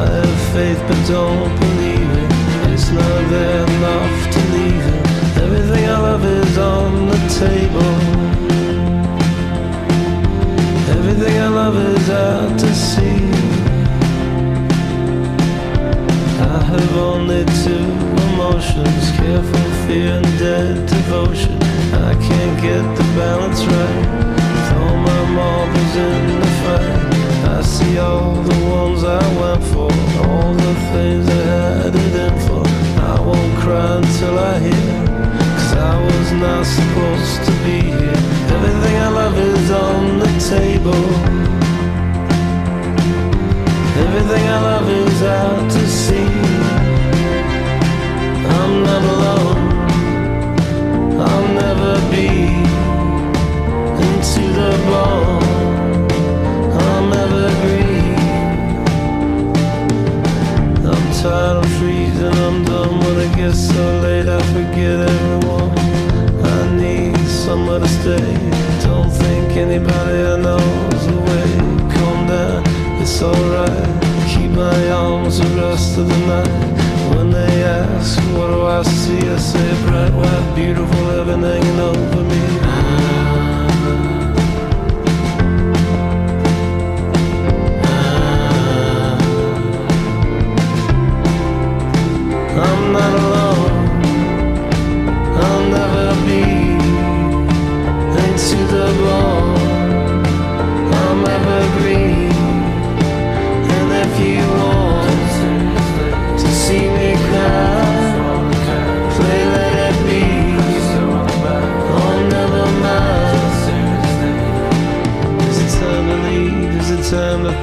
I 0.00 0.06
have 0.18 0.40
faith 0.54 0.80
but 0.86 1.00
don't 1.08 1.54
believe 1.58 2.10
it. 2.22 2.30
It's 2.72 2.88
not 2.90 3.20
there 3.34 3.64
enough 3.76 4.18
to 4.34 4.40
leave 4.54 4.86
it. 4.94 5.06
Everything 5.42 5.84
I 5.90 5.98
love 6.08 6.24
is 6.24 6.56
on 6.56 7.08
the 7.12 7.20
table. 7.42 7.94
Everything 10.96 11.36
I 11.36 11.48
love 11.48 11.76
is 11.76 12.10
out 12.10 12.58
to 12.60 12.74
sea. 12.74 12.87
Have 16.68 16.96
only 16.98 17.44
two 17.64 17.88
emotions 18.28 19.10
careful 19.16 19.68
fear 19.86 20.12
and 20.20 20.38
dead 20.38 20.86
devotion. 20.86 21.56
I 22.10 22.12
can't 22.28 22.56
get 22.60 22.84
the 22.98 23.06
balance 23.16 23.64
right. 23.64 24.04
Throw 24.68 24.92
my 25.08 25.22
marbles 25.38 25.94
in 25.96 26.40
the 26.40 26.50
fight. 26.60 26.98
I 27.56 27.62
see 27.62 27.96
all 27.96 28.34
the 28.42 28.58
ones 28.66 29.02
I 29.02 29.24
went 29.40 29.64
for, 29.72 29.90
all 30.28 30.52
the 30.52 30.74
things 30.92 31.26
I 31.28 31.42
had 31.80 31.94
it 32.04 32.14
in 32.26 32.34
for. 32.46 32.64
I 33.12 33.18
won't 33.18 33.54
cry 33.62 33.96
until 33.96 34.38
I 34.38 34.58
hear. 34.58 35.06
Cause 35.56 35.74
I 35.90 35.94
was 36.04 36.28
not 36.44 36.66
supposed 36.66 37.38
to 37.48 37.52
be 37.64 37.80
here. 37.96 38.20
Everything 38.56 38.96
I 39.06 39.08
love 39.20 39.38
is 39.38 39.70
on 39.70 40.18
the 40.18 40.32
table. 40.52 41.04
Everything 44.04 44.44
I 44.48 44.60
love 44.60 44.88
is 44.90 45.22
out 45.22 45.70
to 45.70 45.88
sea. 45.88 46.57
I'm 48.94 49.04
alone. 49.14 49.60
I'll 51.26 51.48
never 51.62 51.94
be 52.10 52.28
into 54.04 54.44
the. 54.56 54.68
I'm. 54.94 55.48
I'm 60.90 61.12
tired 61.12 61.64
of 61.64 61.70
freezing. 61.78 62.38
I'm 62.46 62.64
done 62.64 62.98
when 63.00 63.16
it 63.20 63.36
gets 63.36 63.60
so 63.68 64.00
late. 64.00 64.28
I 64.28 64.40
forget 64.54 65.00
everyone. 65.00 65.70
I 66.44 66.76
need 66.76 67.16
somewhere 67.28 67.80
to 67.80 67.88
stay. 67.88 68.32
Don't 68.82 69.10
think 69.10 69.56
anybody 69.56 70.18
I 70.32 70.36
know's 70.36 71.06
the 71.06 71.18
way. 71.28 71.50
Calm 71.94 72.26
down, 72.26 72.62
it's 73.02 73.22
alright. 73.22 73.88
Keep 74.28 74.52
my 74.52 74.90
arms 74.90 75.38
the 75.38 75.48
rest 75.60 75.98
of 75.98 76.08
the 76.08 76.18
night. 76.26 76.97
When 77.18 77.30
they 77.32 77.64
ask, 77.64 78.16
what 78.36 78.46
do 78.46 78.64
I 78.64 78.80
see? 78.84 79.18
I 79.18 79.36
say 79.38 79.86
bright, 79.86 80.12
white, 80.12 80.54
beautiful, 80.54 81.04
heaven 81.06 81.42
hanging 81.42 81.80
over 81.80 82.22
me. 82.22 82.67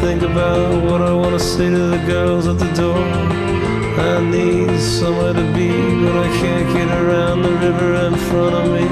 Think 0.06 0.22
about 0.22 0.84
what 0.84 1.01
I 1.01 1.12
want 1.12 1.34
to 1.34 1.39
say 1.39 1.68
to 1.68 1.84
the 1.95 2.03
girls 2.06 2.45
at 2.45 2.60
the 2.60 2.72
door? 2.74 3.03
I 4.12 4.22
need 4.22 4.80
somewhere 4.80 5.34
to 5.34 5.45
be, 5.58 5.70
but 6.03 6.16
I 6.26 6.30
can't 6.41 6.68
get 6.78 6.89
around 7.01 7.41
the 7.41 7.53
river 7.66 7.91
in 8.08 8.16
front 8.28 8.53
of 8.62 8.66
me. 8.76 8.86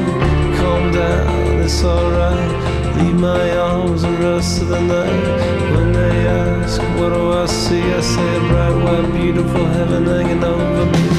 Calm 0.58 0.92
down, 0.92 1.62
it's 1.62 1.84
alright. 1.84 2.52
Leave 2.98 3.20
my 3.32 3.46
arms 3.58 4.02
the 4.02 4.16
rest 4.26 4.64
of 4.64 4.70
the 4.70 4.82
night 4.82 5.26
when 5.74 5.92
they 5.92 6.16
ask. 6.26 6.82
ask, 6.82 7.00
what 7.00 7.10
do 7.10 7.22
I 7.42 7.46
see? 7.46 7.84
I 8.00 8.02
say 8.02 8.30
a 8.38 8.40
bright, 8.50 8.78
white, 8.84 9.14
beautiful 9.14 9.66
heaven 9.66 10.06
hanging 10.06 10.44
over 10.44 10.86
me. 10.94 11.13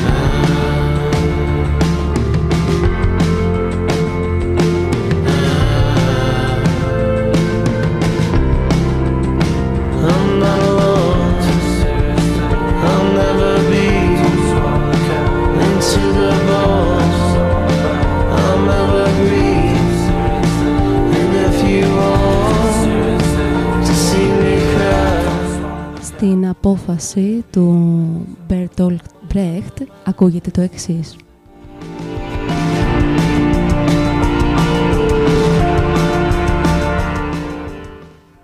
Απόφαση 26.64 27.44
του 27.52 28.26
Bertolt 28.48 28.96
Brecht 29.34 29.82
ακούγεται 30.04 30.50
το 30.50 30.60
εξής. 30.60 31.16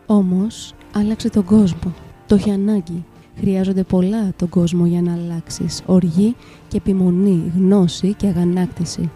Όμως 0.07 0.75
άλλαξε 0.93 1.31
τον 1.31 1.45
κόσμο. 1.45 1.95
Το 2.27 2.35
έχει 2.35 2.51
ανάγκη. 2.51 3.05
Χρειάζονται 3.39 3.83
πολλά 3.83 4.33
τον 4.37 4.49
κόσμο 4.49 4.87
για 4.87 5.03
να 5.03 5.13
αλλάξεις. 5.13 5.83
Οργή 5.87 6.37
και 6.69 6.77
επιμονή, 6.77 7.53
γνώση 7.57 8.15
και 8.15 8.27
αγανάκτηση. 8.27 9.11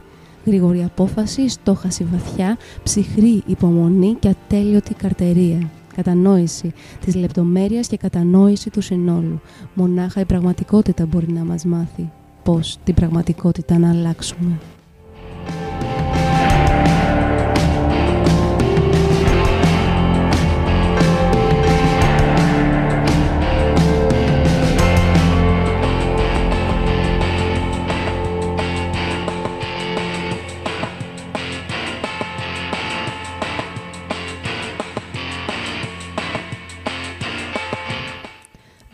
Γρήγορη 0.44 0.84
απόφαση, 0.84 1.48
στόχαση 1.48 2.04
βαθιά, 2.04 2.56
ψυχρή 2.82 3.42
υπομονή 3.46 4.16
και 4.20 4.28
ατέλειωτη 4.28 4.94
καρτερία. 4.94 5.70
Κατανόηση 5.96 6.72
της 7.04 7.14
λεπτομέρειας 7.14 7.86
και 7.86 7.96
κατανόηση 7.96 8.70
του 8.70 8.80
συνόλου. 8.80 9.40
Μονάχα 9.74 10.20
η 10.20 10.24
πραγματικότητα 10.24 11.06
μπορεί 11.06 11.32
να 11.32 11.44
μας 11.44 11.64
μάθει 11.64 12.10
πώς 12.42 12.78
την 12.84 12.94
πραγματικότητα 12.94 13.78
να 13.78 13.90
αλλάξουμε. 13.90 14.58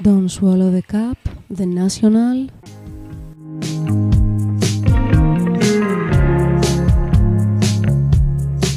Don't 0.03 0.31
swallow 0.31 0.71
the 0.71 0.81
cup, 0.81 1.19
the 1.59 1.67
national. 1.67 2.49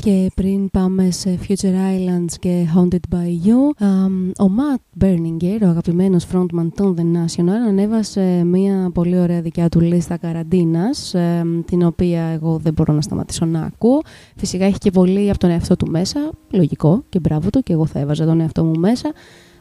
Και 0.01 0.31
πριν 0.35 0.69
πάμε 0.69 1.11
σε 1.11 1.39
Future 1.47 1.73
Islands 1.73 2.33
και 2.39 2.67
Haunted 2.75 3.15
by 3.15 3.47
You, 3.47 3.85
αμ, 3.85 4.31
ο 4.39 4.45
Matt 4.57 5.03
Berninger, 5.03 5.59
ο 5.61 5.67
αγαπημένος 5.67 6.27
frontman 6.33 6.67
των 6.75 6.95
The 6.97 7.01
National, 7.01 7.67
ανέβασε 7.67 8.43
μια 8.43 8.89
πολύ 8.93 9.19
ωραία 9.19 9.41
δικιά 9.41 9.69
του 9.69 9.79
λίστα 9.79 10.17
καραντίνας, 10.17 11.13
εμ, 11.13 11.61
την 11.65 11.83
οποία 11.83 12.21
εγώ 12.23 12.57
δεν 12.57 12.73
μπορώ 12.73 12.93
να 12.93 13.01
σταματήσω 13.01 13.45
να 13.45 13.61
ακούω. 13.61 14.01
Φυσικά 14.35 14.65
έχει 14.65 14.77
και 14.77 14.91
πολύ 14.91 15.29
από 15.29 15.39
τον 15.39 15.49
εαυτό 15.49 15.75
του 15.75 15.87
μέσα, 15.91 16.29
λογικό 16.51 17.03
και 17.09 17.19
μπράβο 17.19 17.49
του 17.49 17.63
και 17.63 17.73
εγώ 17.73 17.85
θα 17.85 17.99
έβαζα 17.99 18.25
τον 18.25 18.39
εαυτό 18.39 18.63
μου 18.63 18.79
μέσα. 18.79 19.11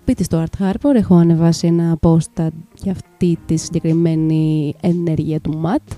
Μπείτε 0.06 0.22
στο 0.22 0.44
Art 0.44 0.62
Harbor, 0.62 0.94
έχω 0.94 1.14
ανεβάσει 1.16 1.66
ένα 1.66 1.98
post 2.00 2.48
για 2.74 2.92
αυτή 2.92 3.38
τη 3.46 3.56
συγκεκριμένη 3.56 4.74
ενέργεια 4.80 5.40
του 5.40 5.62
Matt. 5.64 5.96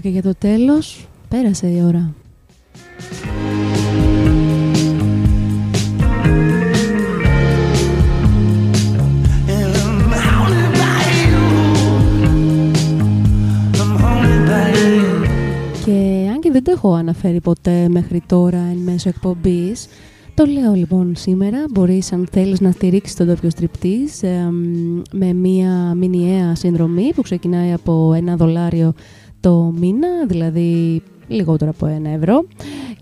και 0.00 0.08
για 0.08 0.22
το 0.22 0.34
τέλος. 0.38 1.08
Πέρασε 1.28 1.66
η 1.66 1.82
ώρα. 1.86 2.14
Και 15.84 16.28
αν 16.30 16.40
και 16.40 16.50
δεν 16.50 16.64
το 16.64 16.70
έχω 16.70 16.94
αναφέρει 16.94 17.40
ποτέ 17.40 17.88
μέχρι 17.88 18.22
τώρα 18.26 18.58
εν 18.58 18.76
μέσω 18.76 19.08
εκπομπής, 19.08 19.88
το 20.38 20.44
λέω 20.44 20.72
λοιπόν 20.72 21.12
σήμερα, 21.16 21.64
μπορείς 21.70 22.12
αν 22.12 22.28
θέλεις 22.30 22.60
να 22.60 22.70
στηρίξεις 22.70 23.16
τον 23.16 23.26
τόπιο 23.26 23.50
στριπτής 23.50 24.22
ε, 24.22 24.50
με 25.12 25.32
μία 25.32 25.94
μηνιαία 25.94 26.54
συνδρομή 26.54 27.12
που 27.14 27.22
ξεκινάει 27.22 27.72
από 27.72 28.12
ένα 28.16 28.36
δολάριο 28.36 28.92
το 29.40 29.72
μήνα, 29.76 30.08
δηλαδή 30.26 31.02
λιγότερο 31.28 31.70
από 31.70 31.86
ένα 31.86 32.10
ευρώ 32.10 32.46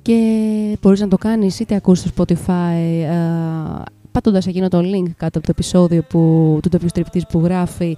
και 0.02 0.78
μπορείς 0.82 1.00
να 1.00 1.08
το 1.08 1.16
κάνεις 1.16 1.60
είτε 1.60 1.74
ακούς 1.74 1.98
στο 1.98 2.10
Spotify 2.16 2.74
ε, 3.04 3.82
πατώντας 4.12 4.46
εκείνο 4.46 4.68
το 4.68 4.78
link 4.78 5.10
κάτω 5.16 5.38
από 5.38 5.46
το 5.46 5.50
επεισόδιο 5.50 6.02
που, 6.02 6.18
του 6.62 6.68
τόπιου 6.68 6.88
στριπτής 6.88 7.26
που 7.26 7.40
γράφει 7.40 7.96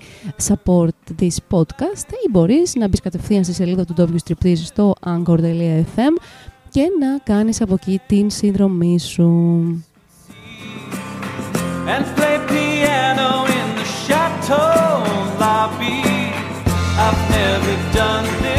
support 0.48 0.88
this 1.20 1.36
podcast 1.50 2.08
ή 2.08 2.30
μπορείς 2.30 2.74
να 2.74 2.88
μπεις 2.88 3.00
κατευθείαν 3.00 3.44
στη 3.44 3.52
σελίδα 3.52 3.84
του 3.84 3.92
τόπιου 3.94 4.18
στριπτής 4.18 4.66
στο 4.66 4.94
anchor.fm 5.06 6.22
και 6.70 6.82
να 7.00 7.18
κάνεις 7.34 7.60
από 7.60 7.74
εκεί 7.74 8.00
την 8.06 8.30
συνδρομή 8.30 9.00
σου. 9.00 9.28
And 11.94 12.06
piano 12.50 13.30
in 13.58 13.68
the 13.78 13.86
chateau 14.06 15.02
lobby. 15.40 16.07
I've 17.10 17.30
never 17.30 17.94
done 17.94 18.42
this. 18.42 18.57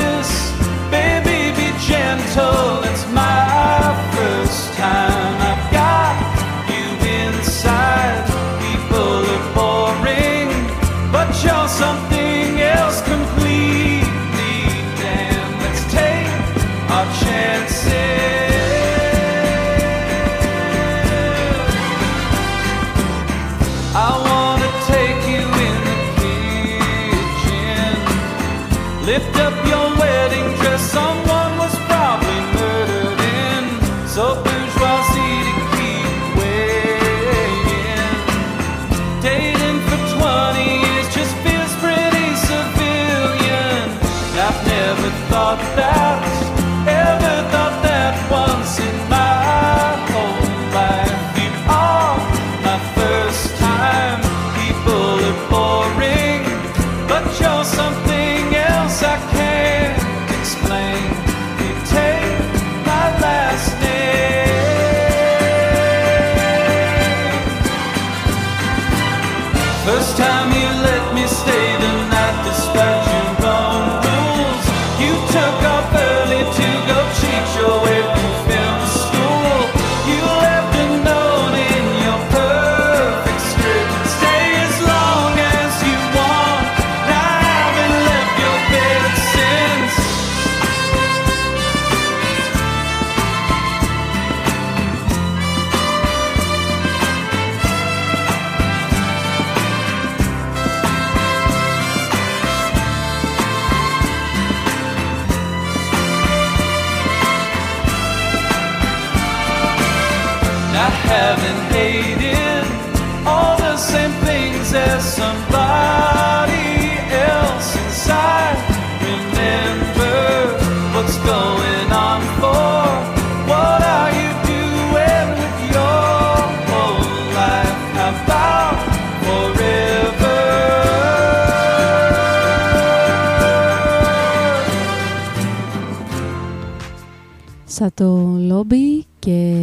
το 137.94 138.38
λόμπι 138.48 139.06
και 139.20 139.56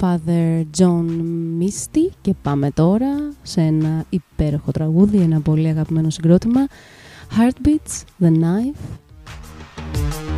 Father 0.00 0.62
John 0.78 1.06
Misty. 1.60 2.10
Και 2.20 2.34
πάμε 2.42 2.70
τώρα 2.70 3.32
σε 3.42 3.60
ένα 3.60 4.04
υπέροχο 4.08 4.70
τραγούδι, 4.70 5.18
ένα 5.18 5.40
πολύ 5.40 5.68
αγαπημένο 5.68 6.10
συγκρότημα. 6.10 6.66
Heartbeats, 7.36 8.24
The 8.24 8.28
Knife. 8.28 10.31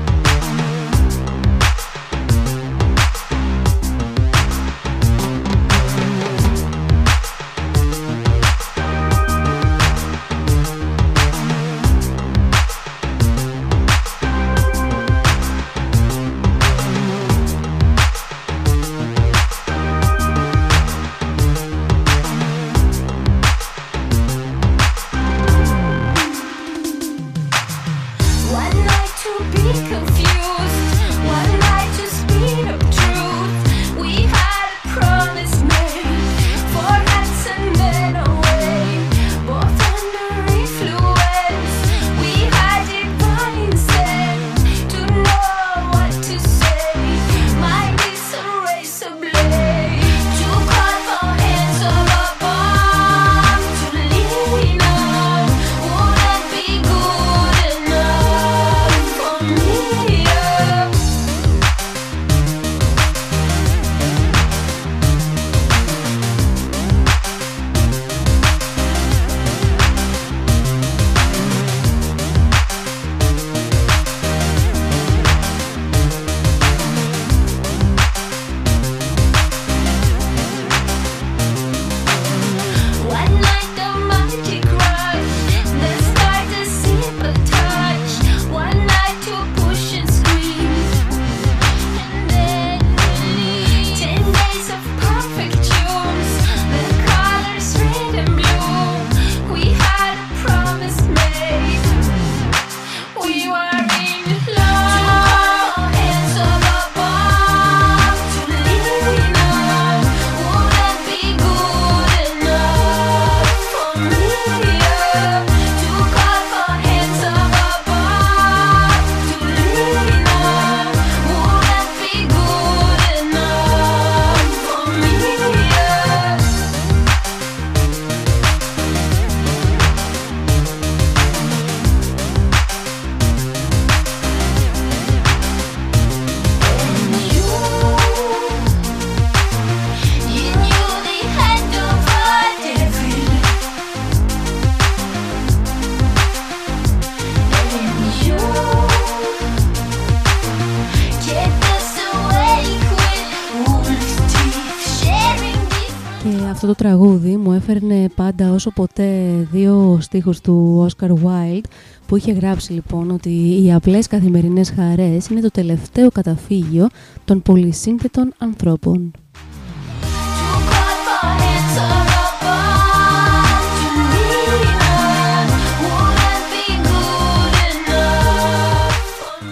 Τραγούδι 156.84 157.36
μου 157.36 157.52
έφερνε 157.52 158.08
πάντα 158.14 158.52
όσο 158.52 158.70
ποτέ 158.70 159.32
δύο 159.52 159.98
στίχους 160.00 160.40
του 160.40 160.86
Oscar 160.88 161.08
Wilde 161.08 161.64
που 162.06 162.16
είχε 162.16 162.32
γράψει 162.32 162.72
λοιπόν 162.72 163.10
ότι 163.10 163.62
οι 163.62 163.72
απλές 163.72 164.06
καθημερινές 164.06 164.70
χαρές 164.70 165.26
είναι 165.26 165.40
το 165.40 165.50
τελευταίο 165.50 166.10
καταφύγιο 166.10 166.88
των 167.24 167.42
πολυσύνθετων 167.42 168.32
ανθρώπων. 168.38 169.10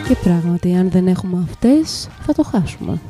Και 0.09 0.16
πράγματι, 0.22 0.74
αν 0.74 0.90
δεν 0.90 1.06
έχουμε 1.06 1.46
αυτές, 1.48 2.09
θα 2.20 2.32
το 2.32 2.42
χάσουμε. 2.42 3.00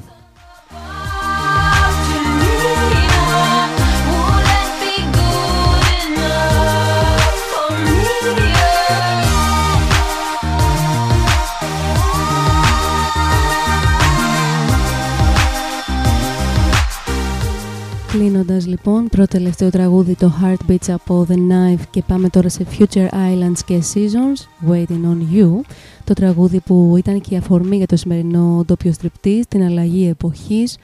Κλείνοντας 18.13 18.67
λοιπόν, 18.67 19.09
πρώτο 19.09 19.29
τελευταίο 19.29 19.71
τραγούδι 19.71 20.15
το 20.15 20.33
Heartbeats 20.43 20.91
από 20.91 21.27
The 21.29 21.35
Knife 21.35 21.83
και 21.91 22.03
πάμε 22.07 22.29
τώρα 22.29 22.49
σε 22.49 22.67
Future 22.79 23.09
Islands 23.09 23.59
και 23.67 23.83
Seasons, 23.95 24.71
Waiting 24.71 25.05
on 25.05 25.37
You. 25.37 25.61
Το 26.05 26.13
τραγούδι 26.13 26.61
που 26.61 26.95
ήταν 26.99 27.21
και 27.21 27.35
η 27.35 27.37
αφορμή 27.37 27.77
για 27.77 27.87
το 27.87 27.97
σημερινό 27.97 28.63
ντόπιο 28.67 28.93
στριπτής, 28.93 29.47
την 29.49 29.63
αλλαγή 29.63 30.09
εποχής 30.09 30.77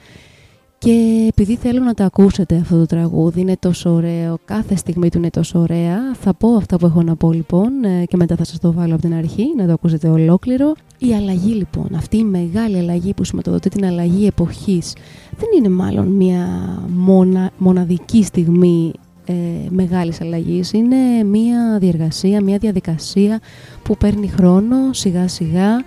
και 0.79 1.25
επειδή 1.27 1.55
θέλω 1.55 1.83
να 1.83 1.93
το 1.93 2.03
ακούσετε 2.03 2.55
αυτό 2.55 2.77
το 2.77 2.85
τραγούδι, 2.85 3.41
είναι 3.41 3.57
τόσο 3.59 3.93
ωραίο, 3.93 4.37
κάθε 4.45 4.75
στιγμή 4.75 5.09
του 5.09 5.17
είναι 5.17 5.29
τόσο 5.29 5.59
ωραία. 5.59 6.13
Θα 6.13 6.33
πω 6.33 6.55
αυτά 6.55 6.77
που 6.77 6.85
έχω 6.85 7.03
να 7.03 7.15
πω 7.15 7.31
λοιπόν 7.31 7.83
ε, 7.83 8.05
και 8.05 8.17
μετά 8.17 8.35
θα 8.35 8.43
σας 8.43 8.59
το 8.59 8.73
βάλω 8.73 8.93
από 8.93 9.01
την 9.01 9.13
αρχή, 9.13 9.53
να 9.57 9.65
το 9.65 9.73
ακούσετε 9.73 10.09
ολόκληρο. 10.09 10.73
Η 10.97 11.13
αλλαγή 11.13 11.53
λοιπόν, 11.53 11.87
αυτή 11.95 12.17
η 12.17 12.23
μεγάλη 12.23 12.77
αλλαγή 12.77 13.13
που 13.13 13.23
σηματοδοτεί 13.23 13.69
την 13.69 13.85
αλλαγή 13.85 14.25
εποχής, 14.25 14.93
δεν 15.37 15.47
είναι 15.57 15.69
μάλλον 15.69 16.07
μια 16.07 16.47
μονα, 16.87 17.51
μοναδική 17.57 18.23
στιγμή 18.23 18.91
ε, 19.25 19.33
μεγάλης 19.69 20.21
αλλαγής. 20.21 20.73
Είναι 20.73 21.23
μια 21.23 21.77
διεργασία, 21.79 22.41
μια 22.41 22.57
διαδικασία 22.57 23.39
που 23.83 23.97
παίρνει 23.97 24.27
χρόνο 24.27 24.75
σιγά 24.91 25.27
σιγά 25.27 25.83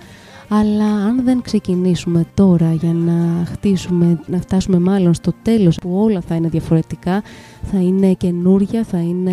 αλλά 0.54 0.84
αν 0.84 1.24
δεν 1.24 1.42
ξεκινήσουμε 1.42 2.26
τώρα 2.34 2.72
για 2.72 2.92
να 2.92 3.44
χτίσουμε, 3.46 4.20
να 4.26 4.40
φτάσουμε 4.40 4.78
μάλλον 4.78 5.14
στο 5.14 5.32
τέλος 5.42 5.78
που 5.78 5.98
όλα 5.98 6.20
θα 6.20 6.34
είναι 6.34 6.48
διαφορετικά, 6.48 7.22
θα 7.62 7.78
είναι 7.78 8.12
καινούρια, 8.12 8.84
θα 8.84 8.98
είναι 8.98 9.32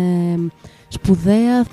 σπουδαία, 0.88 1.64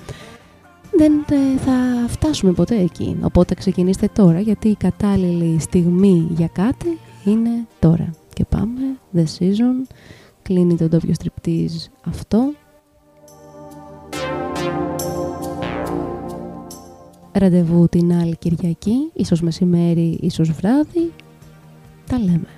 δεν 0.96 1.12
ε, 1.30 1.58
θα 1.58 2.08
φτάσουμε 2.08 2.52
ποτέ 2.52 2.80
εκεί. 2.80 3.16
Οπότε 3.22 3.54
ξεκινήστε 3.54 4.08
τώρα 4.12 4.40
γιατί 4.40 4.68
η 4.68 4.76
κατάλληλη 4.76 5.60
στιγμή 5.60 6.28
για 6.30 6.48
κάτι 6.52 6.98
είναι 7.24 7.66
τώρα. 7.78 8.10
Και 8.32 8.44
πάμε, 8.44 8.80
The 9.14 9.24
Season, 9.38 9.94
κλείνει 10.42 10.76
το 10.76 10.88
ντόπιο 10.88 11.14
στριπτίζ 11.14 11.72
αυτό. 12.04 12.52
Ραντεβού 17.32 17.88
την 17.88 18.12
άλλη 18.12 18.36
Κυριακή, 18.36 19.10
ίσως 19.12 19.40
μεσημέρι, 19.40 20.18
ίσως 20.20 20.50
βράδυ. 20.50 21.12
Τα 22.06 22.18
λέμε. 22.18 22.57